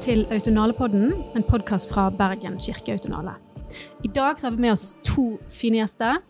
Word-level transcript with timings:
til 0.00 0.22
Autonalepodden, 0.32 1.10
en 1.36 1.44
podkast 1.44 1.90
fra 1.90 2.06
Bergen 2.10 2.54
kirkeautonale. 2.60 3.34
I 4.04 4.08
dag 4.08 4.40
har 4.40 4.50
vi 4.54 4.62
med 4.62 4.72
oss 4.72 4.94
to 5.04 5.38
fine 5.52 5.80
gjester. 5.80 6.20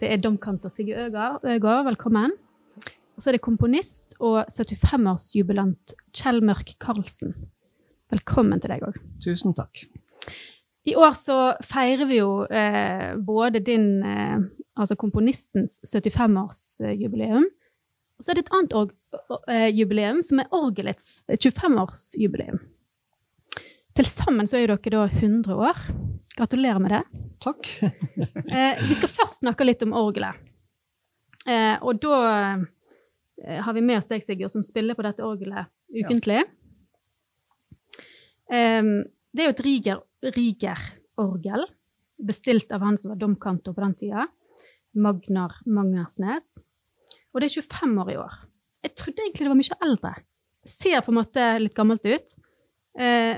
Det 0.00 0.10
er 0.12 0.20
domkantor 0.20 0.68
Sigge 0.68 0.96
Øgård. 1.06 1.84
Velkommen. 1.86 2.34
Og 3.16 3.22
så 3.22 3.30
er 3.30 3.38
det 3.38 3.44
komponist 3.46 4.16
og 4.20 4.44
75-årsjubilant 4.52 5.94
Kjell 6.12 6.42
Mørk 6.44 6.74
Karlsen. 6.82 7.32
Velkommen 8.12 8.60
til 8.60 8.74
deg 8.74 8.84
òg. 8.84 9.00
Tusen 9.24 9.56
takk. 9.56 9.86
I 10.84 10.96
år 10.98 11.16
så 11.16 11.38
feirer 11.64 12.04
vi 12.10 12.20
jo 12.20 12.44
eh, 12.50 13.14
både 13.16 13.62
din, 13.64 14.02
eh, 14.04 14.44
altså 14.76 14.98
komponistens 15.00 15.80
75-årsjubileum, 15.88 17.48
og 18.18 18.24
så 18.24 18.30
er 18.30 18.38
det 18.38 18.44
et 18.44 18.54
annet 18.54 18.94
eh, 19.48 19.70
jubileum, 19.72 20.20
som 20.22 20.42
er 20.42 20.52
orgelets 20.54 21.24
25-årsjubileum. 21.32 22.60
Til 23.94 24.06
sammen 24.10 24.48
så 24.50 24.58
er 24.58 24.72
dere 24.72 24.90
da 24.90 25.04
100 25.06 25.54
år. 25.54 25.78
Gratulerer 26.34 26.80
med 26.82 26.96
det. 26.96 27.04
Takk. 27.44 27.68
Eh, 28.54 28.80
vi 28.86 28.94
skal 28.94 29.10
først 29.10 29.40
snakke 29.40 29.64
litt 29.66 29.82
om 29.82 29.94
orgelet. 29.98 30.36
Eh, 31.50 31.76
og 31.82 31.98
da 32.02 32.18
eh, 32.30 33.60
har 33.64 33.74
vi 33.74 33.82
med 33.82 33.98
oss 33.98 34.10
deg, 34.10 34.22
Sigurd, 34.22 34.52
som 34.52 34.62
spiller 34.66 34.94
på 34.94 35.02
dette 35.06 35.24
orgelet 35.26 35.70
ukentlig. 35.94 36.42
Eh, 38.50 38.90
det 39.34 39.42
er 39.42 39.48
jo 39.48 39.54
et 39.54 39.64
riger, 40.36 40.84
orgel, 41.18 41.66
bestilt 42.22 42.70
av 42.74 42.84
han 42.86 42.98
som 43.00 43.14
var 43.14 43.22
domkantor 43.22 43.74
på 43.74 43.82
den 43.82 43.96
tida, 43.98 44.28
Magnar 44.94 45.56
Mangersnes. 45.66 46.60
Og 47.34 47.42
det 47.42 47.50
er 47.50 47.62
25 47.64 47.98
år 48.04 48.12
i 48.14 48.20
år. 48.22 48.38
Jeg 48.86 48.94
trodde 49.00 49.24
egentlig 49.24 49.46
det 49.46 49.54
var 49.54 49.62
mye 49.62 49.82
eldre. 49.88 50.14
Ser 50.64 51.02
på 51.02 51.10
en 51.14 51.20
måte 51.22 51.48
litt 51.62 51.74
gammelt 51.74 52.06
ut. 52.06 52.38
Eh, 52.94 53.34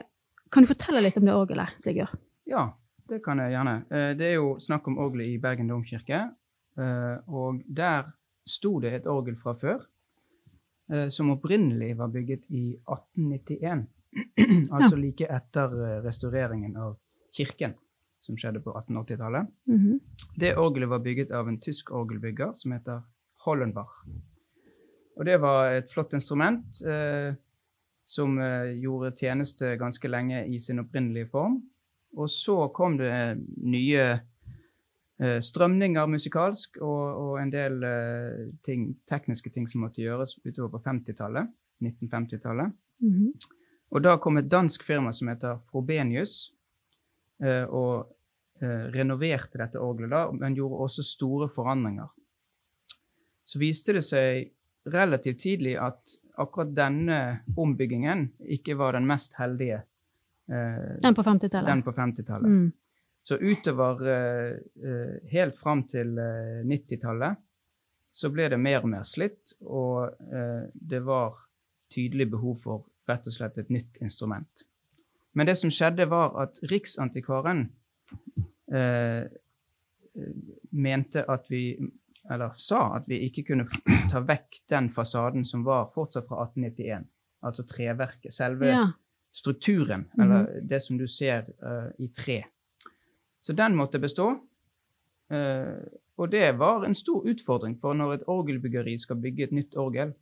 kan 0.57 0.65
du 0.65 0.71
fortelle 0.71 1.03
litt 1.05 1.17
om 1.21 1.27
det 1.29 1.35
orgelet, 1.37 1.77
Sigurd? 1.83 2.15
Ja, 2.49 2.71
det 3.11 3.21
kan 3.25 3.39
jeg 3.43 3.53
gjerne. 3.53 3.75
Eh, 3.93 4.13
Det 4.17 4.31
er 4.31 4.35
jo 4.39 4.55
snakk 4.63 4.87
om 4.89 4.97
orgelet 5.03 5.29
i 5.35 5.39
Bergen 5.43 5.69
domkirke. 5.69 6.23
eh, 6.79 7.17
Og 7.29 7.61
der 7.69 8.09
sto 8.47 8.79
det 8.81 8.93
et 8.95 9.07
orgel 9.07 9.37
fra 9.37 9.53
før, 9.55 9.85
eh, 10.91 11.09
som 11.09 11.31
opprinnelig 11.35 11.97
var 11.99 12.09
bygget 12.09 12.45
i 12.51 12.79
1891. 12.89 13.87
altså 14.73 14.97
like 14.97 15.27
etter 15.29 16.03
restaureringen 16.05 16.77
av 16.77 16.97
kirken, 17.37 17.75
som 18.21 18.37
skjedde 18.37 18.63
på 18.65 18.73
1880-tallet. 18.73 19.47
Mhm. 19.67 20.01
Det 20.39 20.55
orgelet 20.57 20.89
var 20.89 20.99
bygget 21.05 21.33
av 21.33 21.49
en 21.49 21.59
tysk 21.61 21.91
orgelbygger 21.93 22.55
som 22.57 22.73
heter 22.73 23.03
Hollenbach. 23.45 24.03
Og 25.17 25.25
det 25.25 25.39
var 25.41 25.71
et 25.73 25.91
flott 25.93 26.13
instrument 26.15 26.81
eh, 26.85 27.35
som 28.07 28.39
eh, 28.39 28.71
gjorde 28.79 29.17
tjeneste 29.19 29.75
ganske 29.77 30.09
lenge 30.09 30.45
i 30.47 30.61
sin 30.63 30.79
opprinnelige 30.79 31.29
form. 31.33 31.59
Og 32.17 32.31
så 32.31 32.69
kom 32.75 32.97
det 33.01 33.11
eh, 33.11 33.35
nye 33.67 34.05
eh, 35.19 35.39
strømninger 35.43 36.07
musikalsk 36.07 36.79
og, 36.79 37.05
og 37.21 37.41
en 37.43 37.53
del 37.53 37.87
ting, 38.65 38.93
tekniske 39.11 39.51
ting 39.51 39.67
som 39.69 39.83
måtte 39.85 40.05
gjøres 40.05 40.39
utover 40.45 40.77
på 40.77 40.85
50-tallet. 40.87 41.51
1950-tallet. 41.83 42.73
-hmm. 43.03 43.33
Og 43.91 44.03
da 44.03 44.17
kom 44.17 44.37
et 44.37 44.51
dansk 44.51 44.83
firma 44.83 45.13
som 45.13 45.29
heter 45.29 45.59
Frobenius, 45.71 46.53
og 47.69 48.13
renoverte 48.95 49.59
dette 49.59 49.79
orgelet, 49.79 50.11
da, 50.11 50.31
men 50.33 50.55
gjorde 50.55 50.77
også 50.77 51.03
store 51.03 51.49
forandringer. 51.49 52.09
Så 53.45 53.59
viste 53.59 53.93
det 53.93 54.05
seg 54.05 54.53
relativt 54.87 55.39
tidlig 55.39 55.77
at 55.77 56.17
akkurat 56.37 56.75
denne 56.77 57.19
ombyggingen 57.57 58.27
ikke 58.57 58.77
var 58.79 58.93
den 58.99 59.07
mest 59.09 59.35
heldige. 59.41 59.83
eh, 60.49 60.97
Den 61.03 61.15
på 61.15 61.23
50-tallet. 61.27 61.67
den 61.67 61.83
på 61.83 61.93
50-tallet. 61.93 62.51
Mm. 62.51 62.73
Så 63.27 63.37
utover 63.43 64.03
eh, 64.07 64.53
eh, 64.85 65.17
helt 65.33 65.59
fram 65.59 65.83
til 65.91 66.19
eh, 66.19 66.63
90-tallet 66.69 67.37
så 68.17 68.31
ble 68.33 68.47
det 68.49 68.57
mer 68.63 68.79
og 68.81 68.89
mer 68.89 69.03
slitt, 69.05 69.53
og 69.61 70.07
eh, 70.33 70.69
det 70.73 71.03
var 71.05 71.35
tydelig 71.93 72.31
behov 72.33 72.55
for 72.63 72.87
rett 73.09 73.27
og 73.29 73.35
slett 73.35 73.59
et 73.61 73.69
nytt 73.71 73.99
instrument. 74.01 74.63
Men 75.37 75.47
det 75.47 75.59
som 75.61 75.69
skjedde, 75.71 76.07
var 76.09 76.33
at 76.47 76.57
Riksantikvaren 76.71 77.67
eh, 78.73 79.27
mente 80.73 81.25
at 81.29 81.45
vi 81.53 81.77
Eller 82.31 82.53
sa 82.59 82.97
at 82.97 83.05
vi 83.09 83.21
ikke 83.29 83.45
kunne 83.53 83.67
ta 84.11 84.21
vekk 84.21 84.61
den 84.69 84.89
fasaden 84.91 85.45
som 85.45 85.65
var 85.65 85.91
fortsatt 85.95 86.27
fra 86.29 86.43
1891. 86.49 87.07
Altså 87.47 87.63
treverket. 87.69 88.33
Selve 88.35 88.67
Ja. 88.67 88.87
strukturen, 89.33 90.07
eller 90.19 90.61
det 90.65 90.83
som 90.83 90.97
du 90.99 91.07
ser 91.07 91.45
uh, 91.63 91.91
i 91.99 92.09
tre. 92.09 92.45
Så 93.43 93.53
den 93.53 93.77
måtte 93.77 93.99
bestå. 94.01 94.31
Uh, 95.31 95.83
og 96.19 96.31
det 96.33 96.55
var 96.59 96.85
en 96.87 96.95
stor 96.95 97.27
utfordring, 97.29 97.77
for 97.81 97.93
når 97.95 98.15
et 98.15 98.25
orgelbyggeri 98.27 98.97
skal 98.99 99.17
bygge 99.21 99.45
et 99.45 99.53
nytt 99.53 99.77
orgel, 99.77 100.15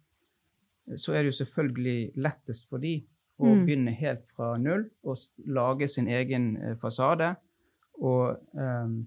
eh, 0.91 0.97
så 0.97 1.13
er 1.15 1.23
det 1.23 1.31
jo 1.33 1.45
selvfølgelig 1.45 2.11
lettest 2.17 2.69
for 2.69 2.79
de 2.79 3.05
å 3.39 3.47
Mm. 3.55 3.65
begynne 3.67 3.91
helt 3.95 4.27
fra 4.37 4.57
null 4.59 4.91
og 5.05 5.17
lage 5.47 5.89
sin 5.89 6.09
egen 6.09 6.77
fasade. 6.81 7.37
Og 8.03 8.37
i 8.55 9.05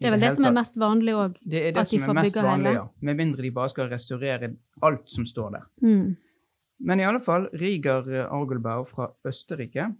Det 0.00 0.06
er 0.08 0.14
vel 0.16 0.20
det 0.24 0.34
som 0.34 0.44
er 0.48 0.52
mest 0.56 0.76
vanlig 0.80 1.12
òg. 1.14 1.34
det 1.44 1.60
er 1.60 1.72
det 1.76 1.82
de 1.84 1.98
som 1.98 2.10
er 2.10 2.22
mest 2.22 2.36
vanlig, 2.40 2.72
ja. 2.74 2.84
Med 3.00 3.16
mindre 3.16 3.42
de 3.42 3.50
bare 3.50 3.68
skal 3.68 3.88
restaurere 3.90 4.54
alt 4.82 5.10
som 5.12 5.26
står 5.28 5.50
der. 5.52 5.66
Mm. 5.82 6.16
Men 6.80 7.00
i 7.00 7.04
alle 7.04 7.20
fall, 7.20 7.48
Rieger 7.52 8.08
Argelberg 8.32 8.86
fra 8.88 9.10
Østerrike 9.28 9.90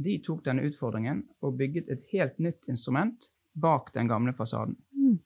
de 0.00 0.18
tok 0.24 0.44
denne 0.46 0.62
utfordringen 0.68 1.24
og 1.42 1.58
bygget 1.58 1.90
et 1.90 2.04
helt 2.12 2.38
nytt 2.38 2.68
instrument 2.68 3.26
bak 3.60 3.90
den 3.92 4.08
gamle 4.08 4.32
fasaden. 4.32 4.76
Mm. 4.94 5.18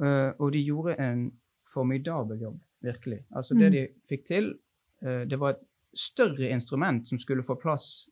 Uh, 0.00 0.30
og 0.38 0.52
de 0.52 0.62
gjorde 0.64 0.94
en 1.02 1.26
formidabel 1.72 2.40
jobb, 2.40 2.60
virkelig. 2.82 3.24
Altså 3.34 3.54
Mm. 3.54 3.58
det 3.60 3.72
de 3.72 3.88
fikk 4.08 4.24
til, 4.26 4.54
uh, 5.02 5.24
det 5.24 5.38
var 5.40 5.50
et 5.50 5.60
større 5.94 6.48
instrument 6.50 7.08
som 7.08 7.18
skulle 7.18 7.42
få 7.42 7.58
plass 7.60 8.08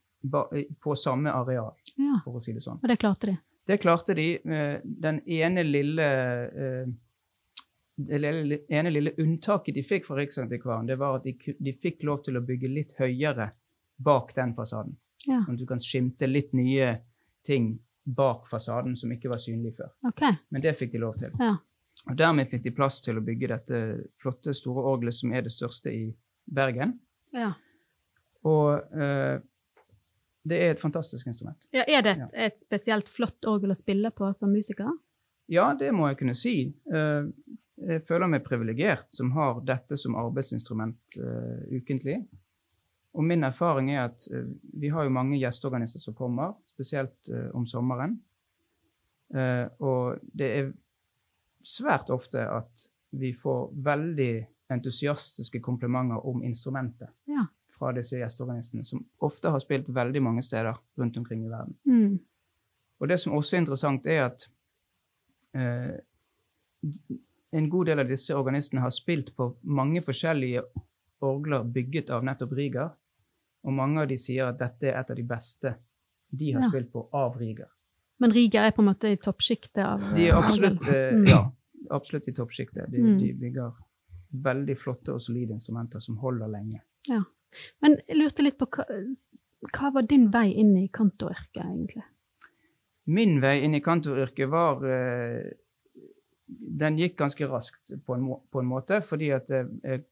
på 0.82 0.94
samme 0.96 1.30
areal, 1.30 1.72
Ja, 1.98 2.18
for 2.24 2.32
å 2.34 2.40
si 2.42 2.52
det 2.52 2.62
sånn. 2.62 2.80
og 2.82 2.88
det 2.88 2.98
klarte 2.98 3.26
de. 3.26 3.38
Det 3.66 3.78
klarte 3.80 4.14
de. 4.14 4.28
med 4.44 4.80
Den 4.84 5.22
ene 5.28 5.62
lille 5.64 6.08
eh, 6.44 6.86
det 7.96 8.64
ene 8.68 8.90
lille 8.90 9.12
unntaket 9.22 9.74
de 9.74 9.84
fikk 9.86 10.08
fra 10.08 10.16
Riksantikvaren, 10.18 10.86
det 10.86 10.96
var 10.98 11.20
at 11.20 11.28
de, 11.28 11.54
de 11.58 11.74
fikk 11.78 12.02
lov 12.02 12.24
til 12.26 12.36
å 12.36 12.42
bygge 12.42 12.68
litt 12.68 12.94
høyere 12.98 13.52
bak 14.02 14.32
den 14.34 14.54
fasaden. 14.56 14.96
Ja. 15.28 15.44
Sånn 15.44 15.54
at 15.54 15.62
du 15.62 15.68
kan 15.68 15.82
skimte 15.82 16.26
litt 16.26 16.52
nye 16.58 16.90
ting 17.46 17.76
bak 18.04 18.48
fasaden 18.50 18.96
som 18.98 19.12
ikke 19.14 19.30
var 19.32 19.40
synlig 19.40 19.76
før. 19.78 19.92
Okay. 20.10 20.34
Men 20.50 20.64
det 20.64 20.74
fikk 20.80 20.92
de 20.92 21.04
lov 21.04 21.16
til. 21.22 21.32
Ja. 21.38 21.54
Og 22.10 22.18
dermed 22.18 22.50
fikk 22.50 22.66
de 22.66 22.74
plass 22.76 22.98
til 23.04 23.20
å 23.20 23.24
bygge 23.24 23.52
dette 23.54 23.80
flotte, 24.20 24.52
store 24.56 24.84
orgelet 24.90 25.16
som 25.16 25.32
er 25.32 25.46
det 25.46 25.54
største 25.54 25.94
i 25.94 26.08
Bergen. 26.44 26.98
ja. 27.36 27.54
Og 28.44 28.98
eh, 29.00 29.38
det 30.46 30.58
er 30.60 30.70
et 30.74 30.80
fantastisk 30.80 31.26
instrument. 31.30 31.66
Ja, 31.72 31.84
er 31.88 32.02
det 32.02 32.12
et, 32.12 32.18
Ja. 32.18 32.28
et 32.46 32.60
spesielt 32.60 33.08
flott 33.08 33.44
orgel 33.46 33.70
å 33.72 33.76
spille 33.78 34.10
på 34.10 34.28
som 34.34 34.52
musiker? 34.52 34.90
Ja, 35.48 35.74
det 35.74 35.92
må 35.92 36.08
jeg 36.08 36.18
kunne 36.18 36.34
si. 36.34 36.74
Eh, 36.92 37.24
Jeg 37.76 38.04
føler 38.06 38.28
meg 38.30 38.44
privilegert 38.44 39.08
som 39.10 39.32
har 39.32 39.60
dette 39.60 39.96
som 39.98 40.14
arbeidsinstrument 40.14 41.16
eh, 41.18 41.74
ukentlig. 41.80 42.20
Og 43.14 43.24
min 43.24 43.42
erfaring 43.44 43.90
er 43.90 44.04
at 44.04 44.28
eh, 44.32 44.44
vi 44.78 44.88
har 44.94 45.04
jo 45.04 45.10
mange 45.10 45.38
gjesteorganister 45.40 45.98
som 46.00 46.14
kommer, 46.14 46.54
spesielt 46.64 47.28
om 47.52 47.66
sommeren. 47.66 48.20
Og 49.80 50.18
det 50.36 50.48
er 50.58 50.72
svært 51.64 52.10
ofte 52.10 52.38
at 52.46 52.88
vi 53.10 53.32
får 53.32 53.72
veldig 53.84 54.46
entusiastiske 54.70 55.60
komplimenter 55.60 56.24
om 56.26 56.42
instrumentet 56.46 57.08
Ja. 57.26 57.46
Fra 57.84 57.92
disse 57.92 58.16
gjesteorganistene, 58.16 58.84
som 58.84 59.02
ofte 59.20 59.50
har 59.52 59.60
spilt 59.60 59.88
veldig 59.92 60.22
mange 60.24 60.42
steder 60.42 60.76
rundt 60.98 61.16
omkring 61.20 61.44
i 61.44 61.50
verden. 61.52 61.76
Mm. 61.84 62.18
Og 63.00 63.08
det 63.10 63.18
som 63.20 63.34
også 63.36 63.56
er 63.56 63.60
interessant, 63.64 64.06
er 64.06 64.22
at 64.30 64.46
eh, 65.54 65.98
en 67.52 67.68
god 67.70 67.86
del 67.90 68.00
av 68.02 68.08
disse 68.08 68.34
organistene 68.36 68.80
har 68.82 68.92
spilt 68.94 69.34
på 69.36 69.50
mange 69.62 70.00
forskjellige 70.04 70.62
orgler 71.24 71.64
bygget 71.64 72.10
av 72.12 72.24
nettopp 72.26 72.52
Rieger, 72.56 72.90
og 73.64 73.72
mange 73.72 74.02
av 74.02 74.08
de 74.10 74.16
sier 74.20 74.48
at 74.50 74.58
dette 74.60 74.88
er 74.90 74.98
et 75.00 75.10
av 75.12 75.16
de 75.16 75.22
beste 75.28 75.74
de 76.34 76.52
har 76.52 76.62
Ja. 76.64 76.68
spilt 76.68 76.90
på 76.92 77.08
av 77.12 77.36
Rieger. 77.40 77.68
Men 78.20 78.32
Riga 78.32 78.64
er 78.66 78.70
på 78.72 78.82
en 78.82 78.88
måte 78.94 79.10
i 79.12 79.16
toppsjiktet 79.16 79.84
av 79.84 80.14
De 80.14 80.26
er 80.28 80.32
eh, 80.32 80.38
absolutt, 80.38 80.86
eh, 80.88 81.12
Mm. 81.12 81.26
ja, 81.28 81.52
absolutt 81.90 82.28
i 82.28 82.32
toppsjiktet. 82.32 82.90
De, 82.90 82.98
Mm. 82.98 83.18
de 83.18 83.32
bygger 83.32 83.72
veldig 84.32 84.76
flotte 84.78 85.12
og 85.14 85.20
solide 85.20 85.52
instrumenter 85.52 86.00
som 86.00 86.16
holder 86.16 86.48
lenge. 86.48 86.80
Men 87.84 87.98
jeg 88.06 88.18
lurte 88.18 88.44
litt 88.44 88.58
på 88.60 88.68
hva, 88.76 88.86
hva 89.72 89.90
var 89.94 90.08
din 90.08 90.28
vei 90.34 90.50
inn 90.60 90.74
i 90.80 90.88
kantoryrket, 90.92 91.62
egentlig? 91.64 92.04
Min 93.04 93.36
vei 93.42 93.58
inn 93.64 93.76
i 93.76 93.82
kantoryrket 93.84 94.48
var 94.48 94.84
eh, 94.88 95.50
Den 96.46 96.96
gikk 96.98 97.18
ganske 97.18 97.48
raskt 97.48 97.92
på 98.06 98.16
en, 98.16 98.24
må, 98.24 98.38
på 98.50 98.62
en 98.62 98.70
måte, 98.70 99.00
fordi 99.04 99.30
at 99.36 99.52
eh, 99.52 99.68
jeg 99.84 100.04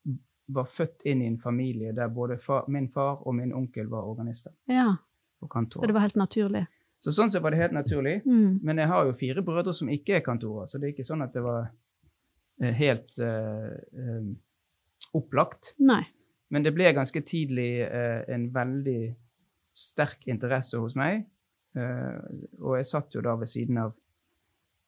var 0.53 0.69
født 0.69 1.07
inn 1.09 1.23
i 1.23 1.31
en 1.31 1.39
familie 1.41 1.95
der 1.97 2.13
både 2.13 2.37
far, 2.43 2.67
min 2.69 2.91
far 2.93 3.23
og 3.27 3.37
min 3.39 3.55
onkel 3.57 3.89
var 3.89 4.09
organister 4.09 4.53
Ja, 4.69 4.97
og 5.41 5.53
så 5.73 5.87
det 5.87 5.95
var 5.95 6.05
helt 6.05 6.19
naturlig. 6.21 6.67
Så 7.03 7.11
sånn 7.11 7.31
sett 7.33 7.43
var 7.43 7.51
det 7.51 7.59
helt 7.59 7.75
naturlig. 7.75 8.21
Mm. 8.23 8.61
Men 8.63 8.79
jeg 8.79 8.91
har 8.93 9.09
jo 9.09 9.15
fire 9.19 9.43
brødre 9.43 9.75
som 9.75 9.89
ikke 9.91 10.21
er 10.21 10.27
kantorer, 10.27 10.69
så 10.71 10.79
det 10.79 10.87
er 10.87 10.93
ikke 10.95 11.07
sånn 11.09 11.25
at 11.25 11.33
det 11.35 11.43
var 11.43 11.65
eh, 12.63 12.75
helt 12.79 13.19
uh, 13.19 13.73
um, 13.99 14.29
opplagt. 15.19 15.73
Nei. 15.83 16.05
Men 16.53 16.65
det 16.67 16.75
ble 16.77 16.93
ganske 16.93 17.23
tidlig 17.25 17.83
eh, 17.87 18.23
en 18.35 18.49
veldig 18.53 19.01
sterk 19.73 20.27
interesse 20.29 20.81
hos 20.81 20.97
meg. 20.99 21.25
Eh, 21.77 22.19
og 22.61 22.77
jeg 22.77 22.89
satt 22.91 23.17
jo 23.17 23.25
da 23.25 23.35
ved 23.41 23.49
siden 23.49 23.81
av 23.81 23.95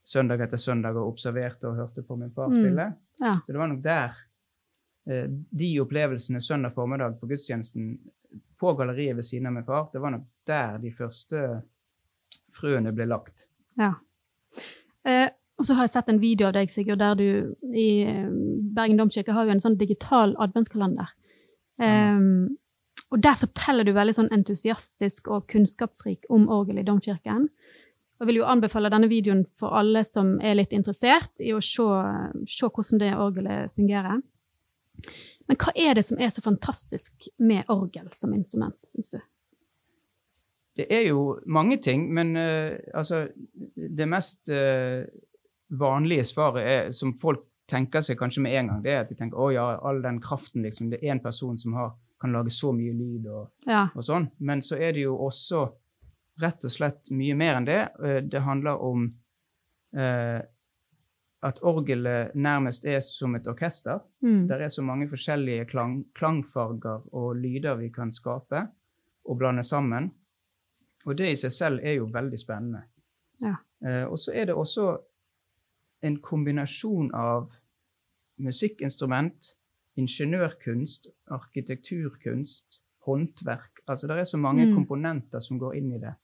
søndag 0.04 0.44
etter 0.44 0.60
søndag 0.60 0.98
og 1.00 1.14
observerte 1.14 1.70
og 1.70 1.78
hørte 1.80 2.04
på 2.04 2.18
min 2.20 2.32
far 2.34 2.52
Mm. 2.52 2.94
Ja. 3.20 3.38
Så 3.46 3.52
det 3.52 3.58
var 3.58 3.68
nok 3.70 3.82
der 3.82 4.16
eh, 5.06 5.28
de 5.30 5.70
opplevelsene 5.80 6.40
søndag 6.42 6.74
formiddag 6.74 7.20
på 7.20 7.26
gudstjenesten 7.30 7.98
på 8.60 8.74
galleriet 8.74 9.16
ved 9.16 9.22
siden 9.22 9.46
av 9.46 9.52
min 9.52 9.64
far, 9.64 9.88
det 9.92 10.00
var 10.00 10.10
nok 10.10 10.26
der 10.46 10.78
de 10.78 10.92
første 10.92 11.62
frøene 12.52 12.92
ble 12.92 13.06
lagt. 13.06 13.48
ja. 13.76 13.94
Eh, 15.04 15.28
og 15.58 15.66
så 15.66 15.74
har 15.74 15.86
jeg 15.86 15.90
sett 15.90 16.08
en 16.10 16.18
video 16.18 16.48
av 16.48 16.54
deg, 16.56 16.70
Sigurd, 16.70 16.98
der 16.98 17.14
du 17.14 17.54
i 17.70 18.02
eh, 18.02 18.30
Bergen 18.74 18.98
domkirke 18.98 19.34
har 19.36 19.46
jo 19.46 19.52
en 19.54 19.62
sånn 19.62 19.76
digital 19.78 20.34
adventskalender. 20.42 21.12
Eh, 21.82 22.20
og 23.14 23.22
der 23.22 23.38
forteller 23.38 23.86
du 23.86 23.92
veldig 23.94 24.16
sånn 24.16 24.32
entusiastisk 24.34 25.28
og 25.30 25.46
kunnskapsrik 25.52 26.26
om 26.34 26.48
orgel 26.50 26.80
i 26.82 26.86
domkirken. 26.86 27.48
Jeg 28.18 28.30
vil 28.30 28.40
jo 28.40 28.48
anbefale 28.48 28.90
denne 28.90 29.10
videoen 29.10 29.44
for 29.58 29.74
alle 29.76 30.04
som 30.06 30.36
er 30.42 30.56
litt 30.56 30.72
interessert 30.74 31.42
i 31.42 31.52
å 31.54 31.60
se, 31.62 31.84
se 32.50 32.70
hvordan 32.70 33.02
det 33.02 33.12
orgelet 33.18 33.74
fungerer. 33.74 34.22
Men 35.50 35.60
hva 35.60 35.74
er 35.76 35.98
det 35.98 36.06
som 36.08 36.20
er 36.22 36.32
så 36.32 36.42
fantastisk 36.44 37.28
med 37.42 37.68
orgel 37.72 38.08
som 38.16 38.32
instrument, 38.34 38.78
syns 38.88 39.12
du? 39.12 39.18
Det 40.74 40.86
er 40.90 41.04
jo 41.06 41.36
mange 41.46 41.78
ting, 41.82 42.08
men 42.14 42.32
uh, 42.34 42.74
altså 42.94 43.28
Det 43.74 44.08
mest 44.10 44.50
uh, 44.50 45.04
vanlige 45.70 46.24
svaret 46.24 46.64
er, 46.64 46.90
som 46.90 47.14
folk 47.18 47.44
tenker 47.70 48.00
seg 48.04 48.18
kanskje 48.20 48.42
med 48.44 48.52
en 48.58 48.66
gang, 48.68 48.82
det 48.84 48.90
er 48.92 49.00
at 49.04 49.08
de 49.08 49.14
tenker 49.18 49.38
å 49.40 49.50
ja, 49.54 49.64
all 49.82 50.02
den 50.04 50.20
kraften, 50.20 50.62
liksom. 50.62 50.90
Det 50.90 50.98
er 51.02 51.14
én 51.14 51.22
person 51.22 51.58
som 51.58 51.72
har, 51.78 51.92
kan 52.20 52.32
lage 52.32 52.50
så 52.52 52.72
mye 52.76 52.92
lyd 52.92 53.26
og, 53.26 53.50
Ja. 53.66 53.86
og 53.94 54.02
sånn. 54.04 54.30
Men 54.38 54.60
så 54.62 54.76
er 54.76 54.92
det 54.92 55.00
jo 55.06 55.16
også 55.16 55.62
rett 56.42 56.64
og 56.64 56.70
slett 56.74 57.10
mye 57.10 57.34
mer 57.36 57.56
enn 57.56 57.64
det. 57.68 57.80
Eh, 58.04 58.20
Det 58.20 58.40
handler 58.42 58.80
om 58.82 59.14
eh, 59.96 60.40
at 61.44 61.58
orgelet 61.62 62.34
nærmest 62.34 62.84
er 62.88 63.00
som 63.00 63.34
et 63.36 63.46
orkester. 63.46 64.00
Mm. 64.24 64.46
Der 64.48 64.60
er 64.64 64.68
så 64.68 64.82
mange 64.82 65.08
forskjellige 65.08 65.66
klang, 65.70 66.04
klangfarger 66.14 67.02
og 67.12 67.36
lyder 67.36 67.76
vi 67.76 67.90
kan 67.90 68.10
skape 68.12 68.68
og 69.24 69.38
blande 69.38 69.62
sammen. 69.62 70.10
Og 71.06 71.16
det 71.16 71.32
i 71.32 71.36
seg 71.36 71.52
selv 71.52 71.80
er 71.84 71.98
jo 71.98 72.06
veldig 72.12 72.38
spennende. 72.40 72.82
Ja. 73.40 73.56
Eh, 73.84 74.04
og 74.08 74.16
så 74.18 74.32
er 74.34 74.46
det 74.46 74.54
også 74.56 74.96
en 76.04 76.18
kombinasjon 76.22 77.10
av 77.16 77.50
musikkinstrument, 78.42 79.52
ingeniørkunst, 80.00 81.08
arkitekturkunst, 81.30 82.80
håndverk. 83.06 83.82
Altså 83.88 84.08
det 84.08 84.18
er 84.18 84.24
så 84.24 84.38
mange 84.40 84.66
Mm. 84.66 84.74
komponenter 84.74 85.40
som 85.40 85.58
går 85.58 85.74
inn 85.76 85.92
i 85.92 85.98
det. 85.98 86.14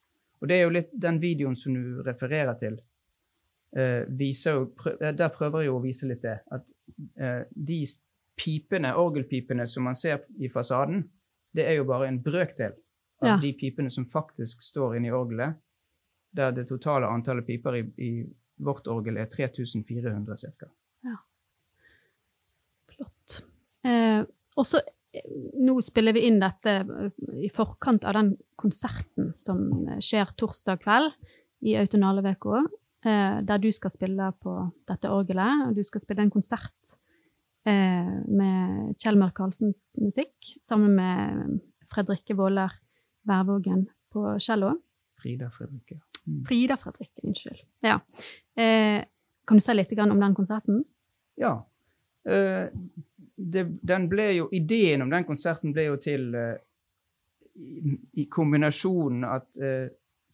Og 0.41 0.49
det 0.49 0.57
er 0.57 0.63
jo 0.63 0.71
litt 0.71 0.91
den 1.01 1.21
videoen 1.21 1.57
som 1.57 1.75
du 1.75 2.03
refererer 2.03 2.59
til. 2.59 2.81
eh, 3.77 4.05
viser 4.09 4.53
jo, 4.53 4.65
prø 4.67 4.97
eh, 5.01 5.13
der 5.15 5.29
prøver 5.29 5.61
jeg 5.63 5.71
å 5.71 5.81
vise 5.83 6.07
litt 6.09 6.23
det. 6.23 6.41
At 6.51 6.63
eh, 7.17 7.45
de 7.55 7.87
pipene, 8.37 8.97
orgelpipene 8.97 9.65
som 9.69 9.85
man 9.85 9.95
ser 9.95 10.25
i 10.41 10.49
fasaden, 10.49 11.05
det 11.55 11.67
er 11.69 11.77
jo 11.77 11.85
bare 11.85 12.09
en 12.09 12.19
brøkdel 12.21 12.73
av 13.23 13.29
Ja. 13.29 13.37
de 13.37 13.53
pipene 13.53 13.89
som 13.91 14.07
faktisk 14.07 14.63
står 14.63 14.97
inne 14.97 15.07
i 15.07 15.11
orgelet. 15.13 15.55
Der 16.35 16.51
det 16.51 16.67
totale 16.67 17.07
antallet 17.07 17.47
piper 17.47 17.75
i, 17.75 17.83
i 17.99 18.27
vårt 18.61 18.89
orgel 18.93 19.21
er 19.21 19.29
3400 19.33 20.37
ca. 20.61 20.71
Flott. 22.91 23.41
Eh, 23.87 24.23
og 24.61 24.67
så 24.69 24.81
eh, 25.17 25.29
nå 25.65 25.79
spiller 25.85 26.17
vi 26.17 26.27
inn 26.29 26.41
dette 26.43 26.81
eh, 26.83 27.21
i 27.47 27.51
forkant 27.53 28.05
av 28.09 28.19
den 28.19 28.35
konserten 28.61 29.33
som 29.37 29.63
eh, 29.89 30.01
skjer 30.05 30.35
torsdag 30.41 30.83
kveld 30.85 31.15
i 31.65 31.77
Autonaleveka, 31.81 32.65
eh, 33.05 33.39
der 33.47 33.63
du 33.63 33.71
skal 33.73 33.95
spille 33.95 34.31
på 34.43 34.57
dette 34.91 35.13
orgelet. 35.13 35.69
og 35.69 35.79
Du 35.79 35.85
skal 35.87 36.05
spille 36.05 36.27
en 36.27 36.35
konsert 36.35 36.95
eh, 37.69 38.13
med 38.29 38.95
Kjell 39.01 39.21
Mørk 39.21 39.39
Karlsens 39.41 39.97
musikk 40.01 40.55
sammen 40.61 40.97
med 41.01 41.59
Fredrikke 41.91 42.37
Våler 42.39 42.77
Værvågen 43.29 43.89
på 44.13 44.37
cello. 44.43 44.77
Frida 45.21 45.51
Fredrikke. 45.53 46.01
Frida 46.49 46.77
Fredrikke, 46.81 47.23
unnskyld. 47.27 47.63
Ja. 47.85 48.01
Eh, 48.57 49.03
kan 49.47 49.59
du 49.59 49.65
si 49.65 49.75
litt 49.75 49.93
om 49.99 50.21
den 50.21 50.35
konserten? 50.35 50.83
Ja. 51.41 51.55
Eh, 52.25 52.67
det, 53.41 53.65
den 53.83 54.09
ble 54.09 54.27
jo, 54.37 54.49
ideen 54.53 55.03
om 55.03 55.11
den 55.11 55.25
konserten 55.25 55.73
ble 55.73 55.89
jo 55.89 55.97
til 56.03 56.35
eh, 56.37 56.59
i, 57.57 57.97
i 58.23 58.27
kombinasjonen 58.31 59.25
at 59.29 59.61
eh, 59.63 59.89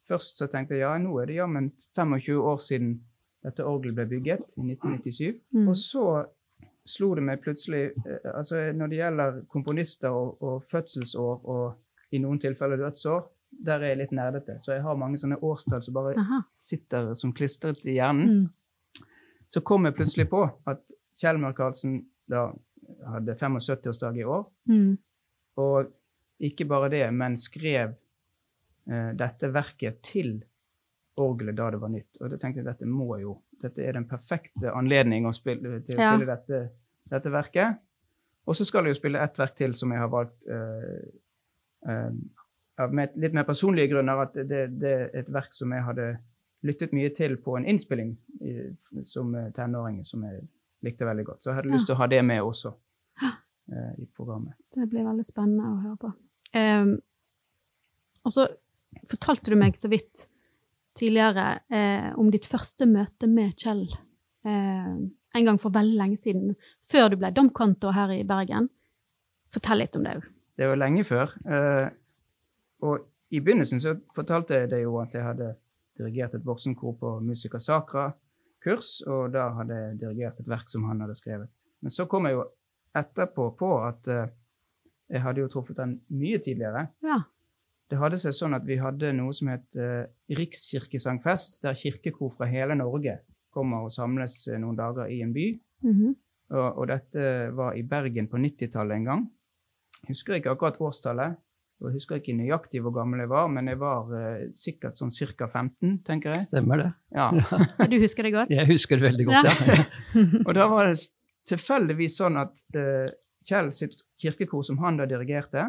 først 0.06 0.42
så 0.42 0.48
tenkte 0.50 0.76
jeg 0.76 0.84
ja, 0.84 0.94
nå 1.02 1.14
er 1.20 1.30
det 1.30 1.38
jammen 1.40 1.70
25 1.78 2.40
år 2.40 2.58
siden 2.62 2.96
dette 3.46 3.66
orgelet 3.66 3.94
ble 3.94 4.06
bygget, 4.10 4.56
i 4.58 4.64
1997. 4.74 5.38
Mm. 5.54 5.68
Og 5.70 5.76
så 5.78 6.06
slo 6.86 7.12
det 7.18 7.24
meg 7.26 7.42
plutselig 7.42 7.88
eh, 8.06 8.30
altså 8.32 8.66
Når 8.74 8.92
det 8.92 9.00
gjelder 9.00 9.40
komponister 9.52 10.14
og, 10.14 10.42
og 10.42 10.66
fødselsår 10.70 11.48
og 11.54 12.14
i 12.14 12.20
noen 12.22 12.38
tilfeller 12.42 12.78
dødsår, 12.80 13.24
der 13.50 13.80
er 13.80 13.88
jeg 13.94 13.98
litt 13.98 14.12
nerdete. 14.12 14.58
Så 14.60 14.72
jeg 14.74 14.82
har 14.82 14.96
mange 15.00 15.18
sånne 15.18 15.38
årstall 15.42 15.82
som 15.82 15.94
bare 15.94 16.14
Aha. 16.18 16.42
sitter 16.58 17.14
som 17.14 17.32
klistret 17.32 17.86
i 17.86 17.94
hjernen 17.98 18.28
Mm. 18.28 18.48
så 19.48 19.60
kom 19.64 19.84
jeg 19.86 19.94
plutselig 19.94 20.28
på 20.30 20.42
at 20.66 20.92
Kjell 21.16 21.38
Karlsen 21.54 22.00
da 22.28 22.52
hadde 23.08 23.34
75-årsdag 23.34 24.18
i 24.20 24.24
år. 24.24 24.44
Mm. 24.68 24.98
Og 25.56 25.92
ikke 26.40 26.66
bare 26.68 26.90
det, 26.90 27.12
men 27.14 27.36
skrev 27.36 27.94
eh, 28.90 29.12
dette 29.16 29.48
verket 29.54 30.02
til 30.02 30.44
orgelet 31.16 31.56
da 31.56 31.70
det 31.70 31.80
var 31.80 31.88
nytt. 31.88 32.18
Og 32.20 32.30
da 32.30 32.36
tenkte 32.36 32.60
jeg 32.60 32.66
dette 32.68 32.86
må 32.86 33.18
jo 33.20 33.38
Dette 33.62 33.80
er 33.88 33.92
den 33.96 34.04
perfekte 34.04 34.68
anledning 34.76 35.24
å 35.24 35.32
spille, 35.32 35.80
til 35.80 35.96
å 35.96 35.98
Ja. 36.02 36.10
spille 36.12 36.26
dette, 36.28 36.58
dette 37.08 37.30
verket. 37.32 37.78
Og 38.46 38.54
så 38.54 38.66
skal 38.66 38.84
jeg 38.84 38.92
jo 38.94 38.98
spille 39.00 39.22
ett 39.24 39.38
verk 39.38 39.54
til 39.56 39.72
som 39.74 39.90
jeg 39.90 39.98
har 39.98 40.08
valgt 40.12 40.44
eh, 40.46 41.06
eh, 41.88 42.10
av 42.78 42.92
med 42.94 43.14
litt 43.16 43.32
mer 43.36 43.44
personlige 43.48 43.90
grunner. 43.94 44.22
At 44.26 44.34
det, 44.34 44.62
det 44.80 44.92
er 44.92 45.10
et 45.22 45.30
verk 45.32 45.52
som 45.56 45.72
jeg 45.72 45.82
hadde 45.86 46.08
lyttet 46.66 46.92
mye 46.96 47.10
til 47.14 47.36
på 47.42 47.56
en 47.58 47.66
innspilling 47.68 48.14
i, 48.42 48.56
som 49.06 49.34
eh, 49.38 49.50
tenåring, 49.56 50.02
som 50.04 50.24
jeg 50.26 50.42
likte 50.86 51.06
veldig 51.08 51.24
godt. 51.24 51.42
Så 51.42 51.50
jeg 51.50 51.56
hadde 51.60 51.70
Ja. 51.72 51.74
lyst 51.78 51.86
til 51.90 51.96
å 51.96 52.00
ha 52.02 52.06
det 52.10 52.22
med 52.24 52.42
også 52.42 52.72
eh, 53.22 53.92
i 54.02 54.06
programmet. 54.16 54.54
Det 54.74 54.88
blir 54.90 55.04
veldig 55.06 55.24
spennende 55.26 55.68
å 55.72 55.80
høre 55.82 55.96
på. 56.04 56.12
Ehm, 56.54 56.96
og 58.26 58.32
så 58.34 58.46
fortalte 59.10 59.50
du 59.52 59.56
meg 59.60 59.76
så 59.78 59.88
vidt 59.92 60.26
tidligere 60.96 61.60
eh, 61.70 62.12
om 62.18 62.30
ditt 62.32 62.46
første 62.48 62.86
møte 62.88 63.28
med 63.28 63.52
Kjell 63.60 63.84
eh, 64.46 64.94
en 65.36 65.44
gang 65.44 65.58
for 65.60 65.74
veldig 65.74 65.98
lenge 65.98 66.16
siden, 66.22 66.54
før 66.90 67.10
du 67.12 67.18
ble 67.20 67.30
domkantor 67.36 67.92
her 67.92 68.14
i 68.14 68.22
Bergen. 68.24 68.70
Fortell 69.52 69.82
litt 69.82 69.96
om 69.98 70.06
det 70.06 70.14
òg. 70.16 70.24
Det 70.56 70.68
var 70.70 70.78
lenge 70.80 71.04
før. 71.04 71.34
eh, 71.44 71.90
og 72.84 73.06
i 73.30 73.40
begynnelsen 73.40 73.80
så 73.82 73.94
fortalte 74.14 74.60
jeg 74.60 74.70
det 74.70 74.82
jo 74.82 74.98
at 75.02 75.14
jeg 75.14 75.24
hadde 75.24 75.54
dirigert 75.98 76.34
et 76.36 76.46
voksenkor 76.46 76.96
på 77.00 77.12
Musica 77.24 77.58
Sacra-kurs, 77.58 79.00
og 79.06 79.32
da 79.34 79.48
hadde 79.56 79.78
jeg 79.80 80.00
dirigert 80.02 80.40
et 80.40 80.50
verk 80.50 80.68
som 80.70 80.84
han 80.90 81.00
hadde 81.02 81.16
skrevet. 81.18 81.50
Men 81.80 81.94
så 81.94 82.06
kom 82.10 82.28
jeg 82.28 82.36
jo 82.36 82.44
etterpå 82.96 83.48
på 83.58 83.70
at 83.84 84.10
uh, 84.12 84.26
jeg 85.12 85.22
hadde 85.22 85.42
jo 85.42 85.50
truffet 85.52 85.80
han 85.82 85.96
mye 86.14 86.38
tidligere. 86.42 86.86
Ja. 87.06 87.22
Det 87.86 87.98
hadde 88.00 88.18
seg 88.18 88.34
sånn 88.34 88.56
at 88.56 88.64
vi 88.66 88.78
hadde 88.82 89.12
noe 89.14 89.34
som 89.36 89.50
het 89.52 89.78
uh, 89.78 90.04
Rikskirkesangfest, 90.36 91.60
der 91.64 91.78
kirkekor 91.78 92.32
fra 92.34 92.48
hele 92.50 92.78
Norge 92.78 93.20
kommer 93.54 93.86
og 93.86 93.94
samles 93.94 94.42
uh, 94.50 94.58
noen 94.60 94.78
dager 94.78 95.10
i 95.12 95.22
en 95.24 95.34
by. 95.36 95.50
Mhm. 95.86 96.14
Og, 96.46 96.66
og 96.78 96.84
dette 96.86 97.22
var 97.58 97.74
i 97.74 97.82
Bergen 97.82 98.28
på 98.30 98.38
90-tallet 98.38 99.00
en 99.00 99.06
gang. 99.08 99.22
Jeg 100.04 100.12
husker 100.12 100.36
ikke 100.36 100.52
akkurat 100.54 100.76
årstallet, 100.78 101.40
jeg 101.76 101.92
husker 101.98 102.20
ikke 102.20 102.34
nøyaktig 102.38 102.80
hvor 102.84 102.94
gammel 102.96 103.20
jeg 103.20 103.28
var, 103.28 103.50
men 103.52 103.68
jeg 103.68 103.78
var 103.80 104.08
uh, 104.08 104.46
sikkert 104.56 104.96
sånn 104.96 105.12
ca. 105.12 105.48
15, 105.48 105.98
tenker 106.06 106.36
jeg. 106.36 106.46
Stemmer 106.48 106.80
det. 106.80 106.88
Ja. 107.12 107.28
Du 107.92 107.98
husker 108.00 108.24
det 108.26 108.32
godt? 108.32 108.54
Jeg 108.54 108.68
husker 108.70 109.00
det 109.00 109.10
veldig 109.10 109.28
godt, 109.28 109.44
Ja. 109.44 109.76
ja. 109.76 109.84
Og 110.46 110.52
da 110.56 110.66
var 110.72 110.88
det 110.88 110.96
tilfeldigvis 111.46 112.16
sånn 112.22 112.40
at 112.40 112.64
uh, 112.78 113.06
Kjell 113.46 113.68
sitt 113.70 114.00
kirkekor, 114.18 114.64
som 114.66 114.80
han 114.82 114.96
da 114.98 115.04
dirigerte, 115.06 115.68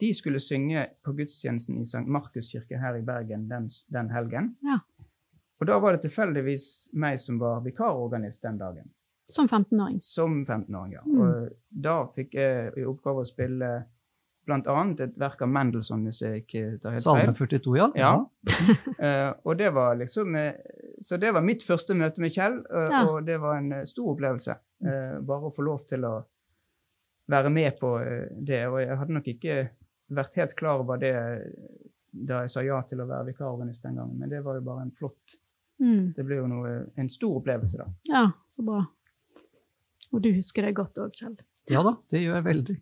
de 0.00 0.12
skulle 0.14 0.38
synge 0.38 0.84
på 1.02 1.12
gudstjenesten 1.18 1.80
i 1.80 1.86
St. 1.88 2.04
Markus 2.06 2.52
kirke 2.52 2.78
her 2.78 3.00
i 3.00 3.02
Bergen 3.02 3.48
den, 3.50 3.66
den 3.90 4.12
helgen. 4.14 4.52
Ja. 4.62 4.78
Og 5.60 5.66
da 5.68 5.80
var 5.82 5.96
det 5.96 6.04
tilfeldigvis 6.06 6.92
meg 7.02 7.18
som 7.20 7.40
var 7.40 7.64
vikarorganist 7.64 8.46
den 8.46 8.60
dagen. 8.60 8.92
Som 9.30 9.48
15-åring. 9.48 9.98
Som 10.02 10.38
15-åring, 10.46 10.94
ja. 10.96 11.02
Mm. 11.04 11.18
Og 11.20 11.50
da 11.70 11.96
fikk 12.14 12.38
jeg 12.38 12.70
i 12.80 12.86
oppgave 12.88 13.24
å 13.24 13.28
spille 13.28 13.70
annet 14.52 15.00
et 15.04 15.16
verk 15.20 15.42
av 15.44 15.50
Mendelssohn, 15.52 16.04
hvis 16.08 16.22
jeg 16.24 16.42
ikke 16.44 16.62
tar 16.82 16.96
helt 16.96 17.04
feil. 17.04 17.24
Salme 17.24 17.34
42, 17.38 17.76
ja. 17.78 17.88
Ja. 17.98 18.12
uh, 19.00 19.30
og 19.46 19.58
det 19.60 19.70
var 19.76 19.98
liksom 20.00 20.34
eh, 20.36 20.54
Så 21.00 21.16
det 21.20 21.32
var 21.32 21.44
mitt 21.44 21.62
første 21.66 21.94
møte 21.94 22.20
med 22.20 22.34
Kjell, 22.34 22.60
uh, 22.70 22.88
Ja. 22.90 23.02
og 23.08 23.24
det 23.26 23.38
var 23.40 23.60
en 23.60 23.86
stor 23.88 24.12
opplevelse. 24.14 24.56
Uh, 24.84 25.20
bare 25.26 25.50
å 25.50 25.54
få 25.54 25.64
lov 25.66 25.84
til 25.90 26.04
å 26.08 26.14
være 27.30 27.52
med 27.54 27.78
på 27.78 27.92
det. 28.40 28.64
Og 28.68 28.80
jeg 28.82 28.96
hadde 28.98 29.14
nok 29.14 29.28
ikke 29.30 29.60
vært 30.10 30.40
helt 30.40 30.56
klar 30.58 30.82
over 30.82 30.98
det 30.98 31.14
da 32.10 32.40
jeg 32.42 32.50
sa 32.50 32.64
ja 32.66 32.80
til 32.90 33.04
å 33.04 33.06
være 33.06 33.28
vikarorganist 33.28 33.84
den 33.86 34.00
gangen, 34.00 34.18
men 34.18 34.32
det 34.32 34.40
var 34.42 34.56
jo 34.58 34.64
bare 34.66 34.82
en 34.82 34.96
flott 34.98 35.38
Mm. 35.80 36.12
Det 36.16 36.24
ble 36.28 36.40
jo 36.42 36.48
noe, 36.50 36.72
en 37.00 37.08
stor 37.08 37.38
opplevelse, 37.40 37.78
da. 37.80 37.86
Ja, 38.10 38.24
så 38.52 38.64
bra. 38.66 38.82
Og 40.10 40.22
du 40.24 40.28
husker 40.34 40.66
det 40.66 40.74
godt 40.76 40.98
òg, 41.00 41.14
Kjell. 41.16 41.38
Ja 41.70 41.84
da, 41.86 41.94
det 42.12 42.24
gjør 42.24 42.40
jeg 42.40 42.46
veldig. 42.48 42.76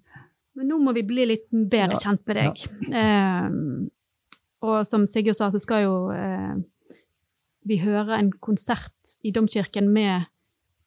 Men 0.58 0.72
nå 0.72 0.80
må 0.82 0.94
vi 0.96 1.04
bli 1.06 1.28
litt 1.30 1.46
bedre 1.50 1.96
Ja, 1.96 2.02
kjent 2.02 2.24
med 2.26 2.40
deg. 2.40 2.64
Eh, 2.98 3.46
og 4.66 4.80
som 4.88 5.06
Sigurd 5.06 5.38
sa, 5.38 5.52
så 5.54 5.60
skal 5.62 5.84
jo 5.84 5.94
eh, 6.10 6.58
vi 7.68 7.78
høre 7.82 8.18
en 8.18 8.32
konsert 8.42 9.16
i 9.22 9.32
Domkirken 9.34 9.90
med 9.94 10.26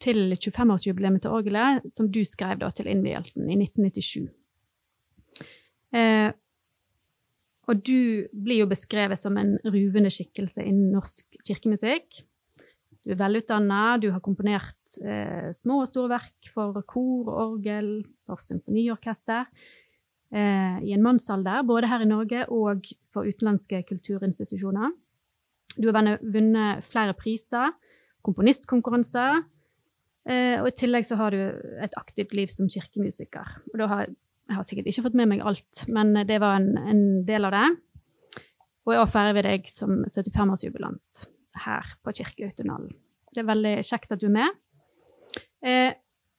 til 0.01 0.33
25-årsjubileet 0.33 1.21
til 1.23 1.35
orgelet, 1.35 1.85
som 1.93 2.09
du 2.11 2.23
skrev 2.25 2.59
da 2.61 2.71
til 2.73 2.89
innvielsen 2.89 3.47
i 3.47 3.57
1997. 3.59 4.31
Eh, 5.95 6.31
og 7.69 7.83
du 7.85 8.27
blir 8.33 8.63
jo 8.63 8.71
beskrevet 8.71 9.19
som 9.21 9.37
en 9.37 9.53
ruvende 9.63 10.11
skikkelse 10.11 10.65
innen 10.65 10.91
norsk 10.95 11.37
kirkemusikk. 11.47 12.23
Du 13.01 13.09
er 13.15 13.17
velutdanna, 13.17 13.97
du 13.97 14.11
har 14.13 14.21
komponert 14.21 14.97
eh, 15.01 15.49
små 15.57 15.79
og 15.81 15.89
store 15.89 16.11
verk 16.11 16.49
for 16.53 16.83
kor 16.85 17.31
og 17.31 17.39
orgel, 17.57 18.03
for 18.29 18.41
symfoniorkester, 18.45 19.47
eh, 20.35 20.77
i 20.85 20.93
en 20.93 21.01
mannsalder, 21.05 21.65
både 21.65 21.89
her 21.89 22.05
i 22.05 22.09
Norge 22.09 22.45
og 22.53 22.85
for 23.09 23.25
utenlandske 23.25 23.81
kulturinstitusjoner. 23.89 24.93
Du 25.81 25.89
har 25.89 26.19
vunnet- 26.21 26.85
flere 26.85 27.17
priser, 27.17 27.73
komponistkonkurranser, 28.21 29.41
eh, 30.29 30.61
og 30.61 30.69
i 30.69 30.77
tillegg 30.77 31.09
så 31.09 31.17
har 31.17 31.33
du 31.33 31.41
et 31.81 31.97
aktivt 31.97 32.37
liv 32.37 32.53
som 32.53 32.69
kirkemusiker. 32.69 33.57
Og 33.73 33.79
da 33.81 33.87
har 33.87 34.05
jeg 34.51 34.57
har 34.57 34.65
sikkert 34.67 34.87
ikke 34.91 35.05
fått 35.05 35.15
med 35.15 35.29
meg 35.31 35.41
alt, 35.47 35.85
men 35.87 36.11
det 36.27 36.41
var 36.43 36.59
en, 36.59 36.73
en 36.75 37.03
del 37.23 37.47
av 37.47 37.53
det. 37.55 37.67
Og 38.83 38.93
i 38.93 38.97
år 38.99 39.07
feirer 39.07 39.37
vi 39.37 39.43
deg 39.45 39.69
som 39.71 40.01
75-årsjubilant 40.03 41.29
her 41.65 41.95
på 42.03 42.13
Kirkeautonalen. 42.19 42.93
Det 43.31 43.43
er 43.43 43.47
veldig 43.47 43.75
kjekt 43.87 44.11
at 44.11 44.21
du 44.21 44.27
er 44.27 44.35
med. 44.35 44.59
Eh, 45.63 45.93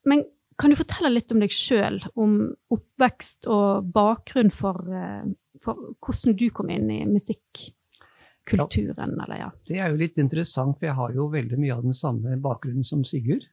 men 0.09 0.25
kan 0.59 0.69
du 0.69 0.77
fortelle 0.77 1.09
litt 1.13 1.31
om 1.33 1.41
deg 1.41 1.53
sjøl, 1.55 2.01
om 2.19 2.35
oppvekst 2.73 3.47
og 3.51 3.87
bakgrunn 3.93 4.51
for, 4.53 4.77
eh, 4.93 5.23
for 5.63 5.95
hvordan 6.03 6.37
du 6.37 6.49
kom 6.53 6.69
inn 6.69 6.89
i 6.91 7.05
musikkulturen, 7.09 9.15
Ja, 9.17 9.37
ja. 9.39 9.51
Det 9.65 9.79
er 9.79 9.89
jo 9.89 9.97
litt 9.97 10.17
interessant, 10.19 10.77
for 10.77 10.85
jeg 10.85 10.95
har 10.95 11.13
jo 11.15 11.29
veldig 11.31 11.57
mye 11.57 11.77
av 11.77 11.83
den 11.83 11.93
samme 11.93 12.37
bakgrunnen 12.41 12.83
som 12.83 13.03
Sigurd. 13.03 13.45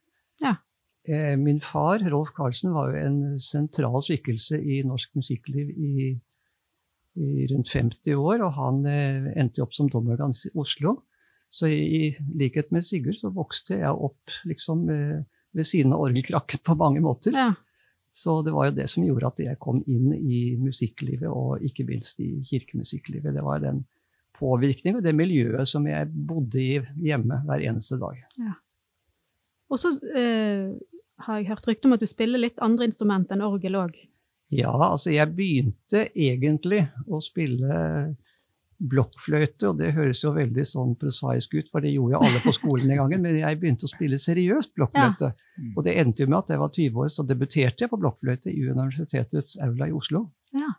Ja. 0.42 0.56
Eh, 1.06 1.36
Min 1.36 1.60
far, 1.60 2.00
Rolf 2.10 2.34
Karlsen, 2.34 2.72
var 2.72 2.90
jo 2.90 2.98
en 2.98 3.38
sentral 3.38 4.02
skikkelse 4.02 4.60
i 4.60 4.82
norsk 4.82 5.14
musikkliv 5.14 5.70
i, 5.70 6.20
i 7.16 7.46
rundt 7.52 7.68
50 7.68 8.14
år, 8.18 8.42
og 8.42 8.52
han 8.58 8.84
eh, 8.86 9.32
endte 9.40 9.62
opp 9.62 9.72
som 9.74 9.88
dommer 9.88 10.20
i 10.20 10.50
Oslo. 10.54 11.02
Så 11.50 11.66
i, 11.68 12.12
likhet 12.38 12.70
med 12.70 12.86
Sigurd 12.86 13.18
så 13.18 13.32
vokste 13.34 13.80
jeg 13.80 13.90
opp 13.90 14.34
liksom 14.46 14.86
eh, 14.94 15.18
ved 15.56 15.66
siden 15.66 15.96
av 15.96 16.04
orgelkrakken 16.06 16.62
på 16.64 16.78
mange 16.78 17.02
måter. 17.04 17.34
ja. 17.34 17.52
Så 18.10 18.40
det 18.42 18.50
var 18.50 18.66
jo 18.66 18.74
det 18.74 18.88
som 18.90 19.04
gjorde 19.06 19.28
at 19.28 19.40
jeg 19.44 19.58
kom 19.62 19.84
inn 19.86 20.10
i 20.10 20.56
musikklivet, 20.58 21.28
og 21.30 21.62
ikke 21.62 21.86
minst 21.86 22.18
i 22.18 22.40
kirkemusikklivet. 22.42 23.36
Det 23.36 23.44
var 23.46 23.62
den 23.62 23.84
påvirkningen 24.34 24.98
og 24.98 25.06
det 25.06 25.14
miljøet 25.14 25.68
som 25.68 25.86
jeg 25.86 26.08
bodde 26.10 26.58
i 26.58 26.80
hjemme 27.06 27.38
hver 27.46 27.62
eneste 27.70 28.00
dag. 28.00 28.18
Og 29.70 29.78
så 29.78 29.92
eh, 30.10 30.72
har 31.22 31.38
jeg 31.38 31.50
hørt 31.52 31.68
rykte 31.68 31.86
om 31.86 31.94
at 31.94 32.02
du 32.02 32.08
spiller 32.10 32.42
litt 32.42 32.58
andre 32.64 32.88
instrument 32.90 33.30
enn 33.30 33.44
orgel 33.46 33.78
òg. 33.78 33.94
Ja, 34.50 34.72
altså 34.74 35.12
jeg 35.14 35.30
begynte 35.36 36.08
egentlig 36.10 36.88
å 37.06 37.20
spille 37.22 37.76
blokkfløyte, 38.80 39.68
og 39.68 39.78
det 39.80 39.92
høres 39.96 40.22
jo 40.24 40.32
veldig 40.32 40.64
sånn 40.64 40.94
prosaisk 41.00 41.54
ut, 41.58 41.68
for 41.72 41.84
det 41.84 41.92
gjorde 41.92 42.16
jo 42.16 42.20
alle 42.24 42.42
på 42.44 42.54
skolen 42.56 42.88
den 42.88 43.00
gangen, 43.00 43.22
men 43.24 43.36
jeg 43.36 43.58
begynte 43.60 43.84
å 43.84 43.92
spille 43.92 44.18
seriøst 44.20 44.72
blokkfløyte. 44.78 45.32
Ja. 45.34 45.72
Og 45.74 45.84
det 45.84 45.96
endte 46.00 46.24
jo 46.24 46.30
med 46.30 46.38
at 46.40 46.54
jeg 46.54 46.62
var 46.62 46.72
20 46.76 47.02
år, 47.04 47.10
så 47.12 47.26
debuterte 47.28 47.84
jeg 47.84 47.92
på 47.92 48.00
blokkfløyte 48.00 48.52
i 48.52 48.62
Universitetets 48.70 49.58
aula 49.66 49.90
i 49.90 49.96
Oslo. 49.96 50.24
Ja. 50.56 50.72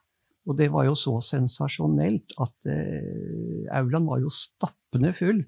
Og 0.50 0.58
det 0.58 0.72
var 0.74 0.88
jo 0.88 0.96
så 0.98 1.20
sensasjonelt 1.22 2.34
at 2.42 2.70
eh, 2.72 3.68
aulaen 3.78 4.10
var 4.10 4.24
jo 4.24 4.32
stappende 4.34 5.14
full. 5.14 5.44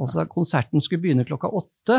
Altså, 0.00 0.24
konserten 0.30 0.82
skulle 0.82 1.04
begynne 1.04 1.26
klokka 1.28 1.52
åtte, 1.52 1.98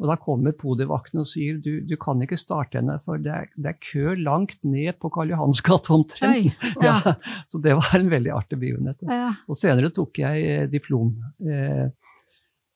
og 0.00 0.08
da 0.08 0.16
kommer 0.16 0.54
podivakten 0.56 1.20
og 1.20 1.28
sier 1.28 1.58
du, 1.60 1.82
du 1.84 1.92
kan 2.00 2.22
ikke 2.24 2.38
starte 2.40 2.78
henne, 2.80 2.96
for 3.04 3.20
det 3.20 3.32
er, 3.36 3.48
det 3.60 3.74
er 3.74 3.80
kø 3.84 4.14
langt 4.16 4.62
ned 4.64 4.96
på 5.00 5.10
Karl 5.12 5.34
Johans 5.34 5.60
gate 5.66 5.92
omtrent. 5.92 6.54
Ja. 6.80 6.94
Ja, 7.04 7.14
så 7.48 7.60
det 7.60 7.76
var 7.76 7.92
en 7.98 8.08
veldig 8.12 8.32
artig 8.32 8.58
begivenhet. 8.62 9.04
Ja. 9.04 9.34
Og 9.44 9.58
senere 9.60 9.92
tok 9.92 10.22
jeg 10.22 10.46
eh, 10.48 10.64
diplom. 10.72 11.12
Eh, 11.44 11.84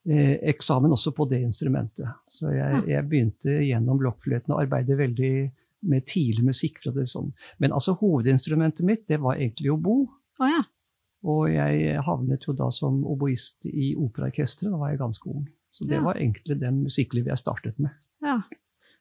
eh, 0.04 0.34
eksamen 0.52 0.92
også 0.92 1.14
på 1.16 1.24
det 1.32 1.40
instrumentet. 1.46 2.12
Så 2.28 2.52
jeg, 2.52 2.84
jeg 2.92 3.08
begynte 3.08 3.56
gjennom 3.64 4.04
blokkfløyten 4.04 4.52
å 4.52 4.60
arbeide 4.60 5.00
veldig 5.00 5.34
med 5.88 6.04
tidlig 6.08 6.44
musikk. 6.44 6.82
fra 6.84 6.92
det 6.92 7.08
sånn. 7.08 7.32
Men 7.56 7.72
altså 7.72 7.96
hovedinstrumentet 8.04 8.84
mitt 8.84 9.08
det 9.08 9.22
var 9.24 9.40
egentlig 9.40 9.72
obo. 9.72 10.02
Oh, 10.42 10.48
ja. 10.48 10.60
Og 11.24 11.48
jeg 11.48 12.00
havnet 12.04 12.44
jo 12.44 12.52
da 12.52 12.68
som 12.68 13.00
oboist 13.08 13.64
i 13.64 13.94
operaorkesteret 13.96 14.74
da 14.74 14.80
var 14.80 14.92
jeg 14.92 15.00
ganske 15.00 15.30
ung. 15.32 15.46
Så 15.74 15.86
det 15.90 15.96
Ja. 15.98 16.04
var 16.06 16.14
egentlig 16.20 16.60
den 16.60 16.84
musikklivet 16.84 17.32
jeg 17.34 17.40
startet 17.42 17.78
med. 17.82 17.90
ja. 18.22 18.38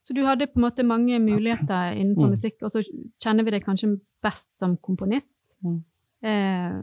Så 0.03 0.12
du 0.13 0.20
hadde 0.27 0.48
på 0.51 0.58
en 0.60 0.65
måte 0.65 0.84
mange 0.84 1.15
muligheter 1.24 1.94
innenfor 1.96 2.25
Mm. 2.27 2.32
musikk, 2.36 2.58
og 2.65 2.72
så 2.74 2.82
kjenner 3.24 3.46
vi 3.46 3.51
deg 3.53 3.63
kanskje 3.63 4.01
best 4.22 4.50
som 4.60 4.74
komponist. 4.75 5.38
Mm. 5.63 5.77
Eh, 6.22 6.82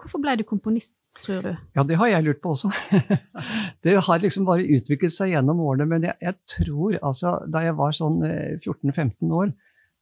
hvorfor 0.00 0.22
ble 0.22 0.36
du 0.40 0.44
komponist, 0.48 1.04
tror 1.22 1.42
du? 1.44 1.50
Ja, 1.76 1.82
det 1.84 1.98
har 2.00 2.08
jeg 2.08 2.24
lurt 2.24 2.40
på 2.40 2.54
også. 2.54 2.70
det 3.84 3.98
har 4.06 4.18
liksom 4.24 4.46
bare 4.48 4.64
utviklet 4.64 5.12
seg 5.12 5.34
gjennom 5.34 5.60
årene, 5.60 5.86
men 5.90 6.02
jeg, 6.08 6.16
jeg 6.22 6.34
tror 6.48 6.96
altså 7.02 7.34
Da 7.50 7.60
jeg 7.66 7.76
var 7.76 7.92
sånn 7.92 8.22
eh, 8.24 8.56
14-15 8.64 9.30
år, 9.42 9.52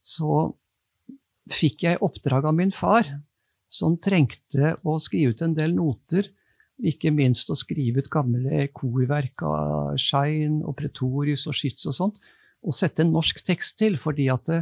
så 0.01 0.53
fikk 1.51 1.83
jeg 1.89 1.99
oppdrag 2.01 2.45
av 2.47 2.55
min 2.55 2.71
far, 2.71 3.03
som 3.67 3.97
trengte 3.97 4.77
å 4.85 4.95
skrive 5.01 5.35
ut 5.35 5.41
en 5.41 5.53
del 5.57 5.73
noter. 5.75 6.29
Ikke 6.87 7.11
minst 7.13 7.49
å 7.53 7.57
skrive 7.57 8.01
ut 8.01 8.09
gamle 8.11 8.67
korverk 8.73 9.43
av 9.45 9.97
Schein 10.01 10.61
og 10.65 10.75
Pretorius 10.79 11.45
og 11.49 11.57
Skytz 11.57 11.85
og 11.91 11.97
sånt, 11.97 12.21
og 12.61 12.75
sette 12.77 13.03
en 13.03 13.13
norsk 13.13 13.41
tekst 13.45 13.77
til, 13.79 13.97
fordi 14.01 14.27
at 14.33 14.45
det, 14.49 14.61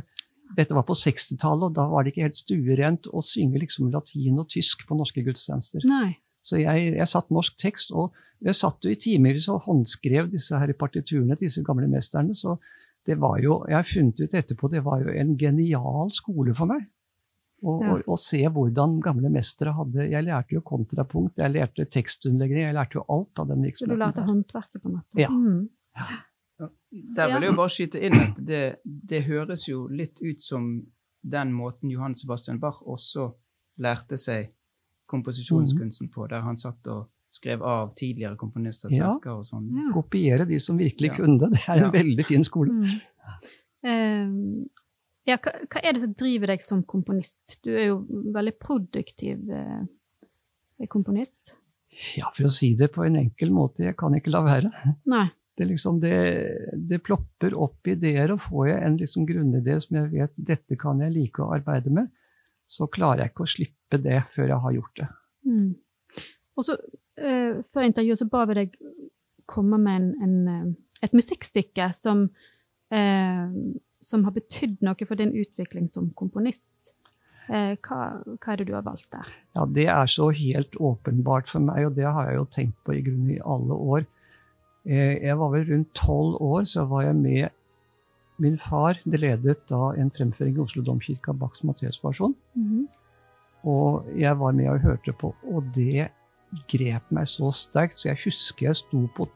dette 0.58 0.76
var 0.76 0.86
på 0.88 0.98
60-tallet, 0.98 1.70
og 1.70 1.78
da 1.78 1.86
var 1.92 2.04
det 2.04 2.14
ikke 2.14 2.28
helt 2.28 2.40
stuerent 2.40 3.08
å 3.12 3.24
synge 3.24 3.62
liksom 3.62 3.92
latin 3.94 4.42
og 4.42 4.50
tysk 4.52 4.86
på 4.88 4.98
norske 5.00 5.24
gudstjenester. 5.26 5.86
Nei. 5.90 6.18
Så 6.46 6.60
jeg, 6.62 6.94
jeg 6.98 7.12
satt 7.12 7.32
norsk 7.36 7.58
tekst, 7.62 7.92
og 7.92 8.16
jeg 8.44 8.56
satt 8.58 8.86
jo 8.86 8.92
i 8.92 9.00
timevis 9.00 9.50
og 9.52 9.66
håndskrev 9.68 10.32
disse 10.32 10.58
her 10.58 10.72
partiturene 10.80 11.36
til 11.38 11.50
disse 11.50 11.64
gamle 11.68 11.90
mesterne. 11.92 12.36
Så 12.36 12.56
det 13.08 13.20
var 13.20 13.40
jo, 13.44 13.62
jeg 13.68 13.78
har 13.78 13.88
funnet 13.88 14.24
ut 14.24 14.38
etterpå, 14.40 14.72
det 14.72 14.84
var 14.86 15.04
jo 15.04 15.14
en 15.14 15.36
genial 15.40 16.12
skole 16.16 16.56
for 16.58 16.72
meg. 16.72 16.88
Å 17.62 17.74
Ja. 17.84 17.92
og, 17.94 18.04
og, 18.08 18.18
se 18.20 18.40
hvordan 18.48 19.02
gamle 19.04 19.30
mestere 19.30 19.74
hadde 19.76 20.06
Jeg 20.10 20.24
lærte 20.24 20.56
jo 20.56 20.62
kontrapunkt, 20.62 21.38
jeg 21.38 21.52
lærte 21.52 21.86
tekstunderlegging, 21.92 22.62
jeg 22.70 22.74
lærte 22.78 22.96
jo 22.96 23.04
alt 23.10 23.40
av 23.40 23.48
den 23.50 23.66
Så 23.76 23.86
du 23.88 23.96
lærte 23.96 24.24
håndverket, 24.24 24.82
på 24.82 24.88
en 24.88 24.96
måte? 24.96 25.20
Ja. 25.20 25.30
Mm. 25.30 25.70
Der 27.16 27.28
vil 27.34 27.44
jeg 27.44 27.52
jo 27.52 27.56
bare 27.58 27.70
skyte 27.70 28.00
inn 28.04 28.16
at 28.20 28.40
det, 28.40 28.62
det 28.84 29.24
høres 29.28 29.68
jo 29.68 29.88
litt 29.88 30.20
ut 30.22 30.42
som 30.42 30.86
den 31.22 31.52
måten 31.54 31.92
Johan 31.92 32.16
Sebastian 32.16 32.60
Bach 32.60 32.82
også 32.82 33.34
lærte 33.80 34.18
seg 34.18 34.54
komposisjonskunsten 35.10 36.10
på, 36.14 36.28
der 36.30 36.42
han 36.46 36.58
satt 36.60 36.88
og 36.88 37.08
skrev 37.34 37.62
av 37.62 37.94
tidligere 37.98 38.36
komponisters 38.38 38.94
Ja. 38.96 39.14
verker 39.14 39.38
og 39.40 39.46
sånn. 39.46 39.68
Ja. 39.76 39.92
Kopiere 39.94 40.46
de 40.50 40.60
som 40.60 40.78
virkelig 40.78 41.12
Ja. 41.12 41.16
kunne. 41.16 41.50
Det 41.52 41.64
er 41.68 41.74
en 41.76 41.84
Ja. 41.84 41.92
veldig 41.92 42.26
fin 42.26 42.44
skole. 42.44 42.72
Mm. 42.72 42.86
Eh, 43.84 44.28
ja, 45.28 45.38
hva, 45.38 45.56
hva 45.68 45.82
er 45.84 45.96
det 45.96 46.04
som 46.04 46.14
driver 46.18 46.54
deg 46.54 46.64
som 46.64 46.84
komponist? 46.88 47.58
Du 47.66 47.74
er 47.74 47.90
jo 47.90 48.04
veldig 48.36 48.56
produktiv 48.62 49.50
eh, 49.54 50.88
komponist. 50.92 51.58
Ja, 52.16 52.30
for 52.32 52.48
å 52.48 52.54
si 52.54 52.72
det 52.80 52.92
på 52.94 53.04
en 53.04 53.18
enkel 53.20 53.52
måte, 53.52 53.84
jeg 53.88 53.98
kan 54.00 54.16
ikke 54.16 54.32
la 54.32 54.44
være. 54.46 54.72
Nei. 55.12 55.26
Det, 55.60 55.66
liksom, 55.68 55.98
det, 56.00 56.16
det 56.88 57.02
plopper 57.04 57.56
opp 57.60 57.90
ideer, 57.92 58.32
og 58.32 58.40
får 58.46 58.70
jeg 58.70 58.84
en 58.88 58.98
liksom 59.02 59.26
grunnidé 59.28 59.76
som 59.84 59.98
jeg 60.00 60.12
vet 60.14 60.38
dette 60.38 60.78
kan 60.80 61.02
jeg 61.04 61.12
like 61.12 61.44
å 61.44 61.50
arbeide 61.58 61.92
med, 61.92 62.08
så 62.70 62.88
klarer 62.88 63.26
jeg 63.26 63.34
ikke 63.34 63.44
å 63.44 63.52
slippe 63.56 64.00
det 64.00 64.22
før 64.32 64.54
jeg 64.54 64.64
har 64.64 64.76
gjort 64.78 65.02
det. 65.02 65.10
Mm. 65.50 65.70
Og 66.60 66.68
så, 66.68 66.78
eh, 67.20 67.60
før 67.74 67.90
intervjuet, 67.90 68.22
så 68.22 68.30
ba 68.32 68.46
vi 68.48 68.58
deg 68.62 68.80
komme 69.50 69.82
med 69.82 70.00
en, 70.00 70.10
en, 70.24 70.38
eh, 70.54 70.72
et 71.10 71.16
musikkstykke 71.18 71.90
som 71.98 72.28
eh, 72.94 73.46
som 74.02 74.24
har 74.28 74.36
betydd 74.36 74.80
noe 74.86 75.08
for 75.08 75.20
din 75.20 75.34
utvikling 75.36 75.90
som 75.92 76.10
komponist. 76.18 76.96
Eh, 77.50 77.76
hva, 77.82 78.00
hva, 78.22 78.52
er 78.54 78.62
det 78.62 78.68
du 78.70 78.76
har 78.76 78.86
valgt 78.86 79.10
der? 79.12 79.30
Ja, 79.58 79.66
Det 79.66 79.88
er 79.90 80.06
så 80.06 80.30
helt 80.30 80.76
åpenbart 80.78 81.50
for 81.50 81.66
meg, 81.66 81.88
og 81.88 81.96
det 81.98 82.06
har 82.06 82.30
jeg 82.30 82.38
jo 82.38 82.46
tenkt 82.46 82.78
på 82.86 82.94
i 82.94 83.02
grunnen 83.06 83.32
i 83.34 83.42
alle 83.42 83.74
år. 83.74 84.06
Eh, 84.86 85.18
jeg 85.26 85.38
var 85.40 85.56
vel 85.56 85.66
rundt 85.72 85.94
tolv 85.98 86.38
år, 86.42 86.68
så 86.70 86.86
var 86.86 87.08
jeg 87.08 87.16
med 87.16 87.50
min 88.40 88.58
far. 88.58 89.02
Det 89.04 89.20
ledet 89.20 89.66
da 89.70 89.94
en 89.98 90.12
fremføring 90.12 90.56
i 90.56 90.64
Oslo 90.64 90.84
domkirke 90.86 91.34
av 91.34 91.40
Bachs 91.42 91.64
Matteusversjon. 91.64 92.36
Mm 92.56 92.70
-hmm. 92.70 92.88
Og 93.70 94.06
jeg 94.16 94.40
var 94.40 94.52
med 94.52 94.70
og 94.70 94.80
hørte 94.80 95.12
på, 95.12 95.36
og 95.44 95.64
det 95.76 96.10
grep 96.70 97.12
meg 97.14 97.28
så 97.30 97.52
sterkt, 97.54 98.00
så 98.00 98.10
jeg 98.10 98.22
husker 98.24 98.70
jeg 98.70 98.80
sto 98.80 99.04
på 99.16 99.28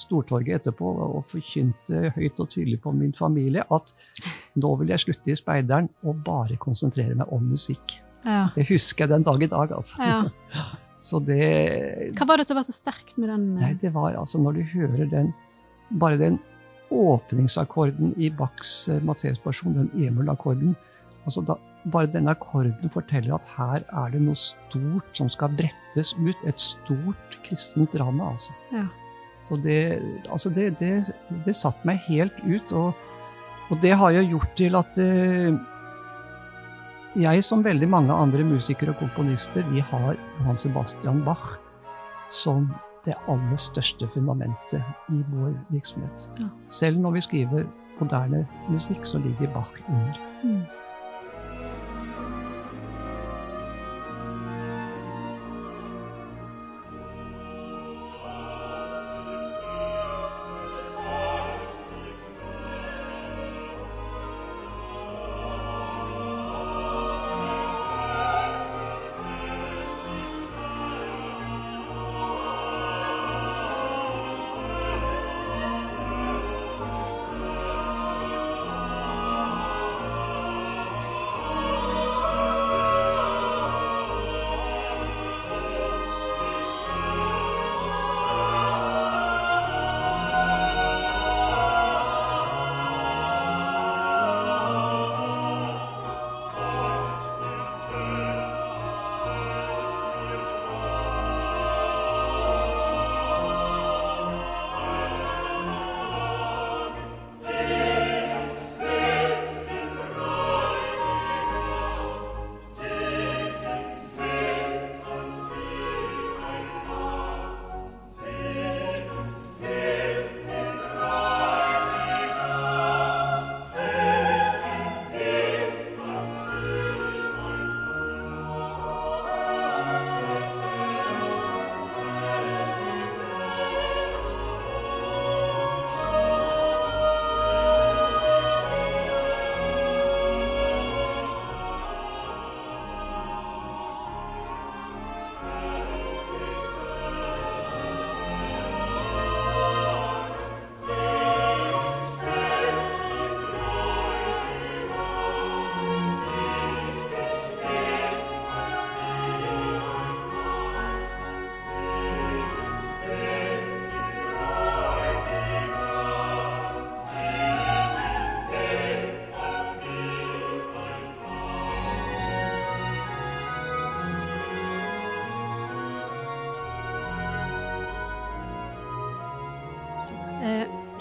Stortorget 0.00 0.62
etterpå 0.62 0.92
og 1.06 1.18
forkynte 1.28 2.14
høyt 2.16 2.40
og 2.40 2.48
tydelig 2.54 2.78
for 2.84 2.96
min 2.96 3.12
familie 3.16 3.66
at 3.74 3.92
nå 4.60 4.70
vil 4.80 4.94
jeg 4.94 5.04
slutte 5.04 5.32
i 5.32 5.36
speideren 5.38 5.90
og 6.04 6.22
bare 6.24 6.56
konsentrere 6.60 7.16
meg 7.18 7.28
om 7.34 7.44
musikk. 7.52 7.98
Ja. 8.24 8.48
Det 8.54 8.64
husker 8.70 9.04
jeg 9.04 9.12
den 9.12 9.26
dag 9.26 9.44
i 9.44 9.50
dag, 9.52 9.76
altså. 9.76 10.00
Ja. 10.00 10.64
så 11.08 11.20
det 11.20 11.44
Hva 12.16 12.28
var 12.30 12.40
det 12.40 12.48
som 12.48 12.56
var 12.56 12.64
så 12.64 12.76
sterkt 12.76 13.18
med 13.20 13.28
den? 13.28 13.46
Nei, 13.60 13.74
det 13.82 13.92
var 13.92 14.16
altså 14.16 14.40
når 14.40 14.60
du 14.60 14.64
hører 14.72 15.08
den 15.10 15.34
Bare 16.00 16.16
den 16.16 16.38
åpningsakkorden 16.94 18.14
i 18.16 18.30
Bachs 18.32 18.88
uh, 18.88 18.96
Matteus-person, 19.04 19.74
den 19.76 20.06
emul-akkorden 20.06 20.72
altså 21.24 21.44
da, 21.44 21.56
bare 21.92 22.10
denne 22.12 22.32
akkorden 22.32 22.92
forteller 22.92 23.36
at 23.36 23.48
her 23.56 23.84
er 23.84 24.12
det 24.12 24.22
noe 24.24 24.38
stort 24.38 25.16
som 25.16 25.30
skal 25.32 25.52
brettes 25.56 26.14
ut. 26.20 26.36
Et 26.48 26.60
stort 26.60 27.38
kristent 27.46 27.92
drama, 27.96 28.32
altså. 28.34 28.54
Ja. 28.72 28.86
Så 29.48 29.58
det, 29.60 30.00
altså 30.32 30.50
det, 30.50 30.70
det, 30.80 30.92
det 31.44 31.56
satte 31.56 31.84
meg 31.84 32.00
helt 32.06 32.36
ut. 32.46 32.72
Og, 32.72 32.94
og, 33.68 33.76
det 33.82 33.92
har 34.00 34.14
jo 34.16 34.24
gjort 34.36 34.54
til 34.56 34.78
at 34.78 35.00
uh, 35.00 35.58
jeg, 37.20 37.44
som 37.44 37.64
veldig 37.64 37.88
mange 37.88 38.16
andre 38.16 38.46
musikere 38.48 38.94
og 38.94 39.02
komponister, 39.02 39.66
vi 39.68 39.84
har 39.84 40.16
Johan 40.38 40.58
Sebastian 40.58 41.20
Bach 41.26 41.58
som 42.32 42.70
det 43.04 43.14
aller 43.28 43.60
største 43.60 44.08
fundamentet 44.08 44.80
i 45.12 45.20
vår 45.28 45.52
virksomhet. 45.68 46.30
Ja. 46.40 46.48
Selv 46.72 46.98
når 47.04 47.18
vi 47.18 47.20
skriver 47.26 47.66
moderne 48.00 48.46
musikk, 48.72 49.04
så 49.04 49.20
ligger 49.20 49.52
Bach 49.52 49.76
under. 49.88 50.16
Mm. 50.42 50.64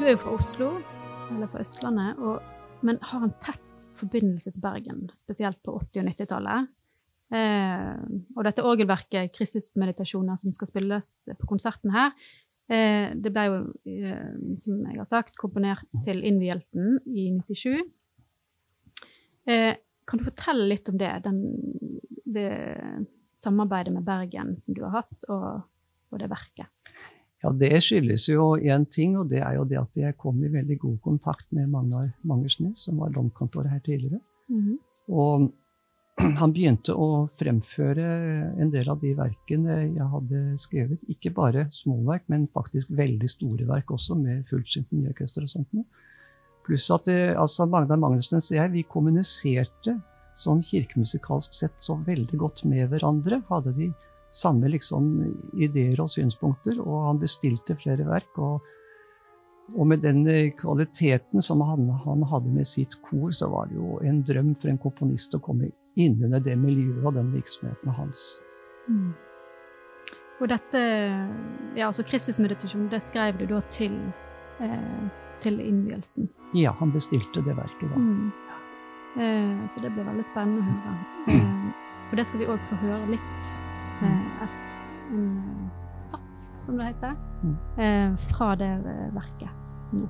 Du 0.03 0.07
er 0.09 0.17
jo 0.17 0.19
fra 0.19 0.31
Oslo, 0.35 0.65
eller 1.31 1.47
fra 1.47 1.61
Østlandet, 1.63 2.17
og, 2.19 2.41
men 2.83 2.97
har 3.07 3.21
en 3.23 3.31
tett 3.39 3.85
forbindelse 3.95 4.51
til 4.51 4.59
Bergen, 4.65 5.05
spesielt 5.15 5.61
på 5.63 5.77
80- 5.77 6.01
og 6.01 6.09
90-tallet. 6.09 6.65
Eh, 7.39 8.01
og 8.35 8.41
dette 8.43 8.65
orgelverket, 8.67 9.31
'Kristusmeditasjoner', 9.31 10.41
som 10.41 10.51
skal 10.51 10.67
spilles 10.73 11.13
på 11.39 11.47
konserten 11.47 11.95
her, 11.95 12.11
eh, 12.67 13.15
det 13.15 13.31
ble 13.31 13.47
jo, 13.47 13.63
eh, 13.87 14.35
som 14.59 14.83
jeg 14.83 14.99
har 14.99 15.07
sagt, 15.07 15.39
komponert 15.39 15.87
til 16.03 16.19
innvielsen 16.19 16.99
i 17.07 17.29
97. 17.39 17.79
Eh, 19.47 19.71
kan 20.03 20.19
du 20.19 20.27
fortelle 20.27 20.67
litt 20.67 20.91
om 20.91 20.99
det, 20.99 21.13
den, 21.23 21.41
det 22.27 22.51
samarbeidet 23.31 23.95
med 23.95 24.03
Bergen 24.03 24.57
som 24.59 24.75
du 24.75 24.83
har 24.83 24.99
hatt, 24.99 25.29
og, 25.29 25.63
og 26.11 26.19
det 26.19 26.27
verket? 26.27 26.72
Ja, 27.43 27.51
Det 27.51 27.81
skyldes 27.83 28.29
jo 28.29 28.53
én 28.55 28.85
ting, 28.87 29.17
og 29.19 29.27
det 29.29 29.41
er 29.43 29.57
jo 29.57 29.65
det 29.67 29.79
at 29.81 29.97
jeg 29.99 30.15
kom 30.17 30.39
i 30.43 30.51
veldig 30.51 30.77
god 30.79 30.99
kontakt 31.03 31.49
med 31.51 31.67
Magnar 31.69 32.13
Mangersnes, 32.23 32.85
som 32.85 33.01
var 33.03 33.11
domkantor 33.11 33.67
her 33.67 33.79
tidligere. 33.79 34.21
Mm 34.49 34.61
-hmm. 34.61 34.77
Og 35.09 35.51
han 36.39 36.53
begynte 36.53 36.93
å 36.93 37.27
fremføre 37.39 38.05
en 38.61 38.71
del 38.71 38.89
av 38.89 38.99
de 39.01 39.13
verkene 39.17 39.95
jeg 39.95 40.07
hadde 40.13 40.57
skrevet. 40.57 40.99
Ikke 41.09 41.33
bare 41.33 41.67
småverk, 41.71 42.23
men 42.27 42.47
faktisk 42.47 42.87
veldig 42.89 43.29
store 43.29 43.67
verk 43.67 43.91
også, 43.91 44.15
med 44.15 44.45
fullt 44.45 44.69
symfoniorkester 44.69 45.41
og 45.41 45.49
sånt. 45.49 45.85
Pluss 46.65 46.91
at 46.91 47.05
det, 47.05 47.35
altså 47.35 47.65
Magnar 47.65 47.97
Mangersnes 47.97 48.51
og 48.51 48.55
jeg 48.55 48.71
vi 48.71 48.83
kommuniserte 48.83 49.99
sånn 50.39 50.61
kirkemusikalsk 50.61 51.53
sett 51.53 51.75
så 51.79 51.97
veldig 52.05 52.37
godt 52.39 52.63
med 52.69 52.87
hverandre. 52.89 53.41
Hadde 53.49 53.73
de 53.73 53.91
samme 54.33 54.69
liksom 54.73 55.09
ideer 55.61 56.01
og 56.01 56.09
synspunkter, 56.11 56.79
og 56.81 57.07
han 57.07 57.21
bestilte 57.21 57.77
flere 57.79 58.05
verk. 58.07 58.39
Og, 58.41 58.61
og 59.73 59.87
med 59.87 60.03
den 60.03 60.25
eh, 60.27 60.51
kvaliteten 60.57 61.43
som 61.45 61.61
han, 61.65 61.89
han, 62.05 62.25
hadde 62.31 62.53
med 62.53 62.67
sitt 62.67 62.97
kor, 63.05 63.31
så 63.31 63.49
var 63.53 63.69
det 63.69 63.77
jo 63.77 63.99
en 64.03 64.23
drøm 64.25 64.55
for 64.59 64.73
en 64.73 64.81
komponist 64.81 65.35
å 65.37 65.43
komme 65.43 65.71
inn 65.95 66.17
under 66.25 66.41
det 66.41 66.57
miljøet 66.57 67.05
og 67.05 67.13
den 67.19 67.29
virksomheten 67.35 67.93
hans. 67.99 68.25
Mm. 68.89 69.13
Og 70.41 70.49
dette, 70.49 70.79
ja, 71.77 71.87
altså 71.87 72.03
Kristusmeditasjon, 72.03 72.89
det 72.91 73.03
skrev 73.05 73.37
du 73.39 73.45
da 73.53 73.61
til, 73.71 73.93
eh, 74.59 75.03
til 75.45 75.61
innvielsen? 75.61 76.27
Ja, 76.57 76.73
han 76.79 76.91
bestilte 76.91 77.45
det 77.45 77.55
verket 77.55 77.93
da. 77.93 78.01
Mm. 78.01 78.31
Eh, 79.13 79.67
så 79.69 79.79
det 79.79 79.93
blir 79.93 80.09
veldig 80.09 80.25
spennende 80.31 80.65
å 80.65 80.71
høre. 80.73 80.97
Eh, 82.03 82.09
og 82.13 82.17
det 82.19 82.27
skal 82.29 82.43
vi 82.43 82.47
òg 82.51 82.65
få 82.69 82.75
høre 82.77 83.07
litt 83.09 83.47
et, 84.03 84.55
en 85.11 85.27
eh, 85.37 85.67
sats, 86.03 86.43
som 86.65 86.77
det 86.77 86.91
heter, 86.91 87.15
mm. 87.43 87.57
Eh, 87.77 88.17
fra 88.31 88.55
det 88.59 88.73
verket 89.15 89.93
nå. 89.93 90.07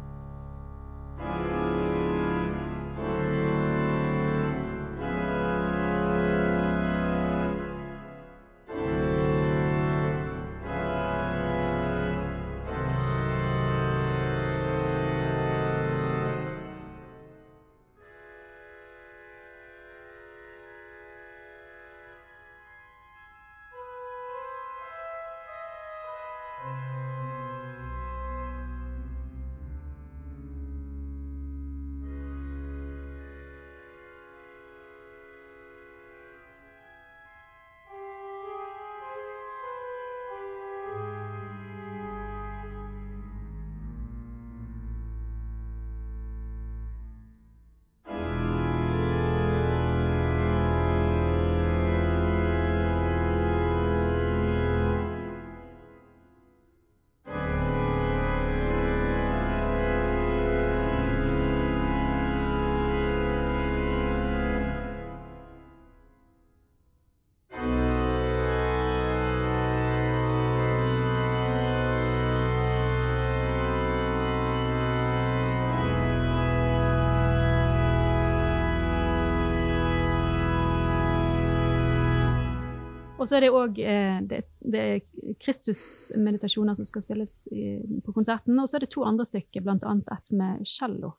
Og 83.23 83.29
så 83.29 83.37
er 83.37 83.45
det 83.45 83.53
òg 83.55 83.77
eh, 83.79 84.19
det, 84.27 84.41
det 84.59 84.79
er 84.83 85.35
Kristusmeditasjoner 85.39 86.75
som 86.75 86.87
skal 86.87 87.05
spilles 87.05 87.31
i, 87.55 87.77
på 88.03 88.11
konserten. 88.11 88.57
Og 88.59 88.67
så 88.67 88.77
er 88.77 88.83
det 88.83 88.91
to 88.91 89.05
andre 89.07 89.25
stykker, 89.27 89.63
bl.a. 89.63 89.93
et 90.17 90.33
med 90.35 90.65
cello. 90.67 91.13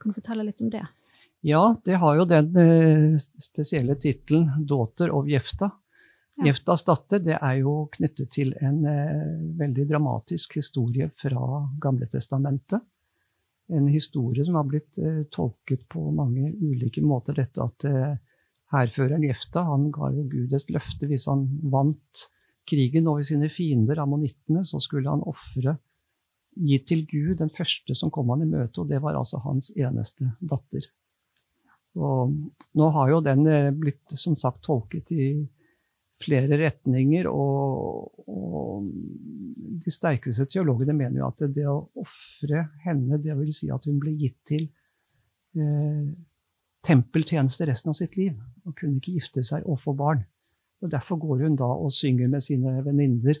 Kan 0.00 0.12
du 0.12 0.16
fortelle 0.16 0.46
litt 0.48 0.64
om 0.64 0.72
det? 0.72 0.86
Ja, 1.44 1.74
det 1.84 2.00
har 2.00 2.16
jo 2.16 2.24
den 2.24 2.56
eh, 2.56 3.18
spesielle 3.20 3.98
tittelen 4.00 4.48
'Daughter 4.64 5.12
of 5.12 5.28
Jefta'. 5.28 5.68
Ja. 6.38 6.46
Jeftas 6.48 6.82
datter 6.88 7.20
det 7.22 7.36
er 7.36 7.58
jo 7.60 7.74
knyttet 7.92 8.32
til 8.32 8.56
en 8.64 8.80
eh, 8.88 9.34
veldig 9.60 9.84
dramatisk 9.90 10.56
historie 10.56 11.10
fra 11.12 11.60
Gamletestamentet. 11.80 12.80
En 13.68 13.86
historie 13.92 14.44
som 14.44 14.56
har 14.56 14.64
blitt 14.64 14.96
eh, 14.98 15.26
tolket 15.28 15.84
på 15.92 16.08
mange 16.16 16.48
ulike 16.56 17.04
måter. 17.04 17.36
Dette 17.36 17.68
at 17.68 17.86
eh, 17.92 18.16
hærføreren 18.74 19.24
Jefta 19.26 19.64
han 19.68 19.88
ga 19.94 20.10
jo 20.14 20.26
Gud 20.30 20.54
et 20.56 20.70
løfte 20.74 21.08
hvis 21.10 21.28
han 21.30 21.46
vant 21.72 22.28
krigen 22.68 23.08
over 23.10 23.24
sine 23.26 23.50
fiender, 23.52 24.00
ammonittene, 24.00 24.64
så 24.64 24.80
skulle 24.80 25.10
han 25.10 25.24
ofre 25.28 25.76
gi 26.54 26.78
til 26.86 27.02
Gud 27.10 27.38
den 27.40 27.50
første 27.52 27.96
som 27.98 28.12
kom 28.14 28.30
han 28.32 28.44
i 28.44 28.50
møte, 28.50 28.82
og 28.82 28.90
det 28.90 29.00
var 29.02 29.18
altså 29.18 29.40
hans 29.44 29.72
eneste 29.76 30.30
datter. 30.40 30.86
Og 31.94 32.32
nå 32.78 32.88
har 32.96 33.10
jo 33.10 33.20
den 33.22 33.46
eh, 33.50 33.70
blitt 33.74 34.16
som 34.18 34.38
sagt 34.40 34.64
tolket 34.66 35.12
i 35.14 35.28
flere 36.24 36.58
retninger, 36.58 37.26
og, 37.30 38.22
og 38.30 38.86
de 39.84 39.92
sterkeste 39.92 40.46
teologene 40.50 40.94
mener 40.96 41.20
jo 41.20 41.28
at 41.28 41.44
det 41.54 41.66
å 41.70 41.80
ofre 42.00 42.68
henne, 42.84 43.18
det 43.22 43.34
vil 43.38 43.52
si 43.54 43.70
at 43.74 43.86
hun 43.90 43.98
ble 44.02 44.14
gitt 44.18 44.38
til 44.48 44.68
eh, 45.58 46.06
tempeltjeneste 46.86 47.66
resten 47.70 47.92
av 47.92 47.98
sitt 47.98 48.16
liv, 48.18 48.38
og 48.64 48.76
kunne 48.78 48.96
ikke 49.00 49.16
gifte 49.18 49.44
seg 49.44 49.66
og 49.66 49.78
få 49.80 49.92
barn. 49.96 50.24
Og 50.82 50.90
Derfor 50.92 51.16
går 51.16 51.42
hun 51.46 51.56
da 51.56 51.64
og 51.64 51.92
synger 51.92 52.28
med 52.28 52.40
sine 52.44 52.84
venninner 52.84 53.38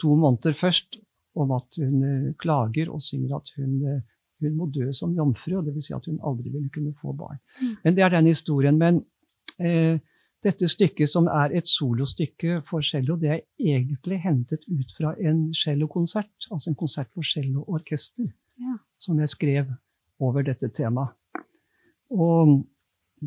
to 0.00 0.14
måneder 0.16 0.52
først 0.58 0.98
om 1.34 1.50
at 1.56 1.78
hun 1.80 2.02
eh, 2.04 2.32
klager 2.38 2.90
og 2.92 3.02
synger 3.02 3.36
at 3.36 3.50
hun, 3.56 3.76
eh, 3.88 4.00
hun 4.40 4.56
må 4.56 4.66
dø 4.70 4.92
som 4.92 5.14
jomfru, 5.16 5.58
og 5.58 5.66
dvs. 5.66 5.86
Si 5.88 5.94
at 5.94 6.06
hun 6.06 6.20
aldri 6.22 6.50
ville 6.50 6.70
kunne 6.70 6.94
få 7.00 7.12
barn. 7.12 7.38
Mm. 7.60 7.76
Men 7.84 7.96
det 7.96 8.04
er 8.04 8.12
den 8.14 8.26
historien. 8.30 8.78
Men 8.78 9.00
eh, 9.58 9.98
dette 10.44 10.68
stykket, 10.68 11.08
som 11.10 11.26
er 11.26 11.54
et 11.56 11.66
solostykke 11.66 12.60
for 12.68 12.84
cello, 12.84 13.16
det 13.16 13.30
er 13.32 13.40
egentlig 13.58 14.20
hentet 14.20 14.66
ut 14.68 14.92
fra 14.96 15.14
en 15.18 15.46
cellokonsert, 15.56 16.50
altså 16.50 16.70
en 16.70 16.76
konsert 16.78 17.08
for 17.14 17.22
celloorkester, 17.22 18.28
Ja. 18.60 18.76
som 19.00 19.18
jeg 19.18 19.28
skrev 19.28 19.72
over 20.20 20.42
dette 20.42 20.68
temaet. 20.68 21.08
Og 22.10 22.60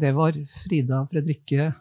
det 0.01 0.13
var 0.17 0.37
Frida 0.63 1.01
Fredrikke 1.11 1.71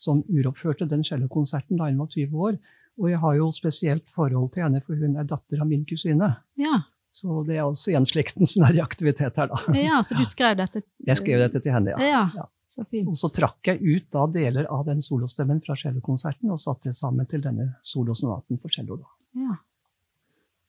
som 0.00 0.22
uroppførte 0.32 0.86
den 0.88 1.02
cellokonserten 1.04 1.76
da 1.80 1.90
hun 1.90 1.98
var 2.00 2.08
20 2.14 2.44
år. 2.46 2.56
Og 3.00 3.10
jeg 3.10 3.18
har 3.22 3.34
jo 3.36 3.50
spesielt 3.54 4.06
forhold 4.12 4.50
til 4.54 4.64
henne, 4.66 4.80
for 4.84 4.96
hun 4.96 5.16
er 5.20 5.28
datter 5.28 5.60
av 5.62 5.68
min 5.68 5.84
kusine. 5.88 6.34
Ja, 6.60 6.82
Så 7.12 7.42
det 7.46 7.56
er 7.58 7.64
også 7.66 7.90
en 7.98 8.06
slekten 8.06 8.46
som 8.46 8.62
er 8.68 8.76
i 8.78 8.80
aktivitet 8.84 9.36
her, 9.40 9.48
da. 9.50 9.58
ja 9.74 9.98
så 10.06 10.14
du 10.14 10.22
skrev 10.28 10.54
dette? 10.60 10.82
Jeg 11.06 11.18
skrev 11.18 11.40
dette 11.42 11.60
til 11.64 11.72
henne, 11.74 11.96
ja. 11.98 12.20
Ja, 12.36 12.44
så 12.70 12.84
fint. 12.86 13.08
Og 13.10 13.16
så 13.18 13.28
trakk 13.34 13.66
jeg 13.66 13.80
ut 13.82 14.06
da 14.14 14.26
deler 14.30 14.68
av 14.70 14.84
den 14.86 15.02
solostemmen 15.02 15.58
fra 15.64 15.74
cellokonserten 15.80 16.52
og 16.54 16.60
satte 16.62 16.92
det 16.92 16.96
sammen 17.00 17.26
til 17.26 17.42
denne 17.42 17.66
solosonaten 17.82 18.60
for 18.62 18.70
cello. 18.70 19.00
da. 19.02 19.10
Ja. 19.42 19.56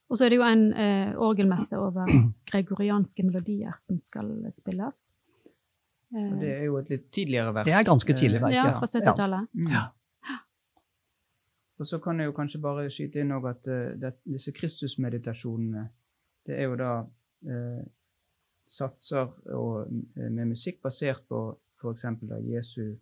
Og 0.09 0.17
så 0.17 0.25
er 0.25 0.33
det 0.33 0.41
jo 0.41 0.47
en 0.47 0.65
eh, 0.73 1.13
orgelmesse 1.15 1.77
over 1.79 2.09
gregorianske 2.51 3.23
melodier 3.27 3.77
som 3.85 3.99
skal 4.03 4.33
spilles. 4.55 4.97
Eh, 6.15 6.27
Og 6.33 6.39
det 6.41 6.49
er 6.57 6.63
jo 6.65 6.77
et 6.77 6.89
litt 6.89 7.11
tidligere 7.11 7.53
verk. 7.55 7.65
Det 7.65 7.73
er 7.73 7.83
ganske 7.87 8.13
tidlig 8.17 8.41
verk, 8.41 8.53
ja, 8.53 8.65
ja. 8.67 8.79
fra 8.79 8.87
70-tallet. 8.91 9.47
Ja. 9.67 9.71
Ja. 9.71 9.87
Og 11.79 11.87
så 11.87 11.97
kan 12.03 12.19
jeg 12.19 12.25
jo 12.29 12.35
kanskje 12.37 12.61
bare 12.61 12.89
skyte 12.93 13.23
inn 13.23 13.31
at 13.33 13.67
eh, 13.67 13.95
det, 13.97 14.13
disse 14.29 14.51
Kristusmeditasjonene, 14.53 15.87
det 16.45 16.57
er 16.59 16.67
jo 16.69 16.75
da 16.77 16.91
eh, 17.47 17.81
satser 18.69 19.31
og, 19.55 19.87
eh, 20.17 20.29
med 20.29 20.51
musikk 20.53 20.81
basert 20.83 21.23
på 21.29 21.39
f.eks. 21.81 22.05
Jesu 22.45 22.95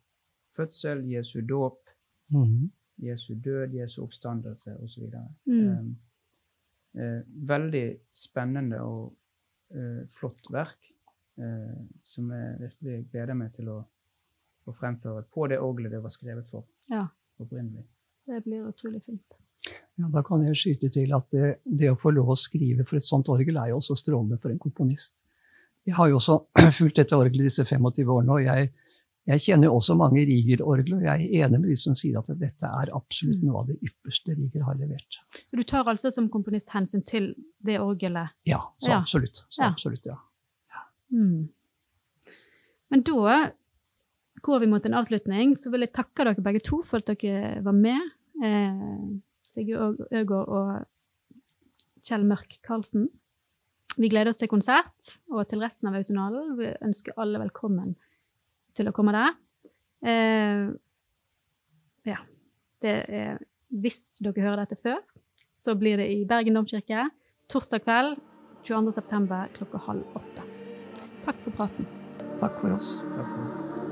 fødsel, 0.56 1.06
Jesu 1.12 1.42
dåp, 1.42 1.86
Mhm. 2.32 2.70
Jesu 3.02 3.34
død, 3.34 3.72
Jesu 3.74 4.04
oppstandelse 4.04 4.76
osv. 4.84 5.06
Mm. 5.48 5.96
Eh, 6.94 7.02
eh, 7.04 7.22
veldig 7.48 7.86
spennende 8.14 8.82
og 8.84 9.16
eh, 9.74 10.04
flott 10.14 10.50
verk, 10.52 10.78
eh, 10.92 10.99
som 12.04 12.32
jeg 12.34 12.56
virkelig 12.60 12.98
gleder 13.12 13.38
meg 13.40 13.54
til 13.56 13.70
å, 13.72 13.78
å 14.68 14.74
fremføre 14.76 15.24
på 15.34 15.48
det 15.52 15.60
orgelet 15.64 15.92
det 15.96 16.02
var 16.04 16.12
skrevet 16.14 16.50
for 16.52 16.66
Ja. 16.92 17.06
opprinnelig. 17.40 17.86
Det 18.28 18.44
blir 18.46 18.68
utrolig 18.70 19.02
fint. 19.06 19.38
Ja, 20.00 20.08
da 20.14 20.22
kan 20.24 20.44
jeg 20.46 20.56
skyte 20.56 20.90
til 20.94 21.12
at 21.16 21.30
det, 21.32 21.48
det 21.66 21.90
å 21.92 21.98
få 22.00 22.12
lov 22.16 22.30
å 22.32 22.36
skrive 22.40 22.86
for 22.88 22.98
et 23.00 23.04
sånt 23.08 23.28
orgel 23.30 23.58
er 23.60 23.72
jo 23.74 23.80
også 23.82 23.96
strålende 24.00 24.38
for 24.40 24.52
en 24.54 24.60
komponist. 24.62 25.18
Jeg 25.88 25.96
har 25.98 26.08
jo 26.12 26.20
også 26.20 26.38
fulgt 26.78 27.00
dette 27.02 27.18
orgelet 27.18 27.50
disse 27.50 27.66
25 27.66 28.14
årene, 28.14 28.32
og 28.38 28.44
jeg, 28.46 28.70
jeg 29.32 29.44
kjenner 29.48 29.68
jo 29.70 29.76
også 29.80 29.96
mange 30.00 30.22
Rieger-orgler, 30.28 31.00
og 31.02 31.04
jeg 31.08 31.28
er 31.28 31.46
enig 31.48 31.60
med 31.64 31.70
de 31.74 31.76
som 31.80 31.96
sier 31.98 32.20
at 32.22 32.30
dette 32.40 32.70
er 32.84 32.92
absolutt 32.96 33.44
noe 33.44 33.64
av 33.64 33.68
det 33.72 33.80
ypperste 33.84 34.36
Rieger 34.38 34.64
har 34.68 34.78
levert. 34.80 35.20
Så 35.50 35.58
du 35.60 35.64
tar 35.68 35.88
altså 35.92 36.12
som 36.16 36.30
komponist 36.32 36.70
hensyn 36.76 37.04
til 37.08 37.32
det 37.60 37.80
orgelet? 37.84 38.36
Ja, 38.48 38.62
så 38.84 38.94
absolutt. 39.02 39.44
Så 39.50 39.66
absolutt, 39.68 40.06
ja. 40.08 40.16
Mm. 41.14 41.50
Men 42.90 43.04
da 43.06 43.40
går 44.42 44.60
vi 44.64 44.70
mot 44.72 44.86
en 44.86 44.98
avslutning. 44.98 45.56
Så 45.60 45.72
vil 45.74 45.86
jeg 45.86 45.96
takke 45.96 46.26
dere 46.26 46.44
begge 46.46 46.64
to 46.66 46.82
for 46.88 47.02
at 47.02 47.10
dere 47.10 47.60
var 47.66 47.76
med. 47.76 48.12
Eh, 48.44 48.84
Sigurd 49.50 50.06
Øgård 50.14 50.54
og 50.54 50.86
Kjell 52.06 52.26
Mørk 52.28 52.60
Karlsen. 52.66 53.10
Vi 54.00 54.10
gleder 54.12 54.32
oss 54.32 54.40
til 54.40 54.52
konsert 54.52 55.16
og 55.34 55.48
til 55.50 55.62
resten 55.64 55.90
av 55.90 55.98
Autonalen. 56.00 56.54
Vi 56.60 56.70
ønsker 56.86 57.18
alle 57.20 57.42
velkommen 57.42 57.96
til 58.78 58.88
å 58.88 58.94
komme 58.96 59.16
der. 59.16 59.34
Eh, 60.06 60.70
ja. 62.08 62.22
Det 62.80 62.94
er, 63.12 63.42
hvis 63.68 64.06
dere 64.22 64.46
hører 64.46 64.64
dette 64.64 64.80
før, 64.80 65.02
så 65.52 65.76
blir 65.76 66.00
det 66.00 66.08
i 66.14 66.22
Bergen 66.30 66.56
domkirke 66.56 67.10
torsdag 67.52 67.84
kveld 67.84 68.22
22.9. 68.70 69.42
klokka 69.58 69.84
halv 69.90 70.22
åtte. 70.22 70.49
Takk 71.30 71.42
for 71.44 71.52
praten. 71.52 71.86
Takk 72.40 72.60
for 72.60 72.74
oss. 72.74 72.98
Takk 73.14 73.28
for 73.30 73.42
oss. 73.50 73.89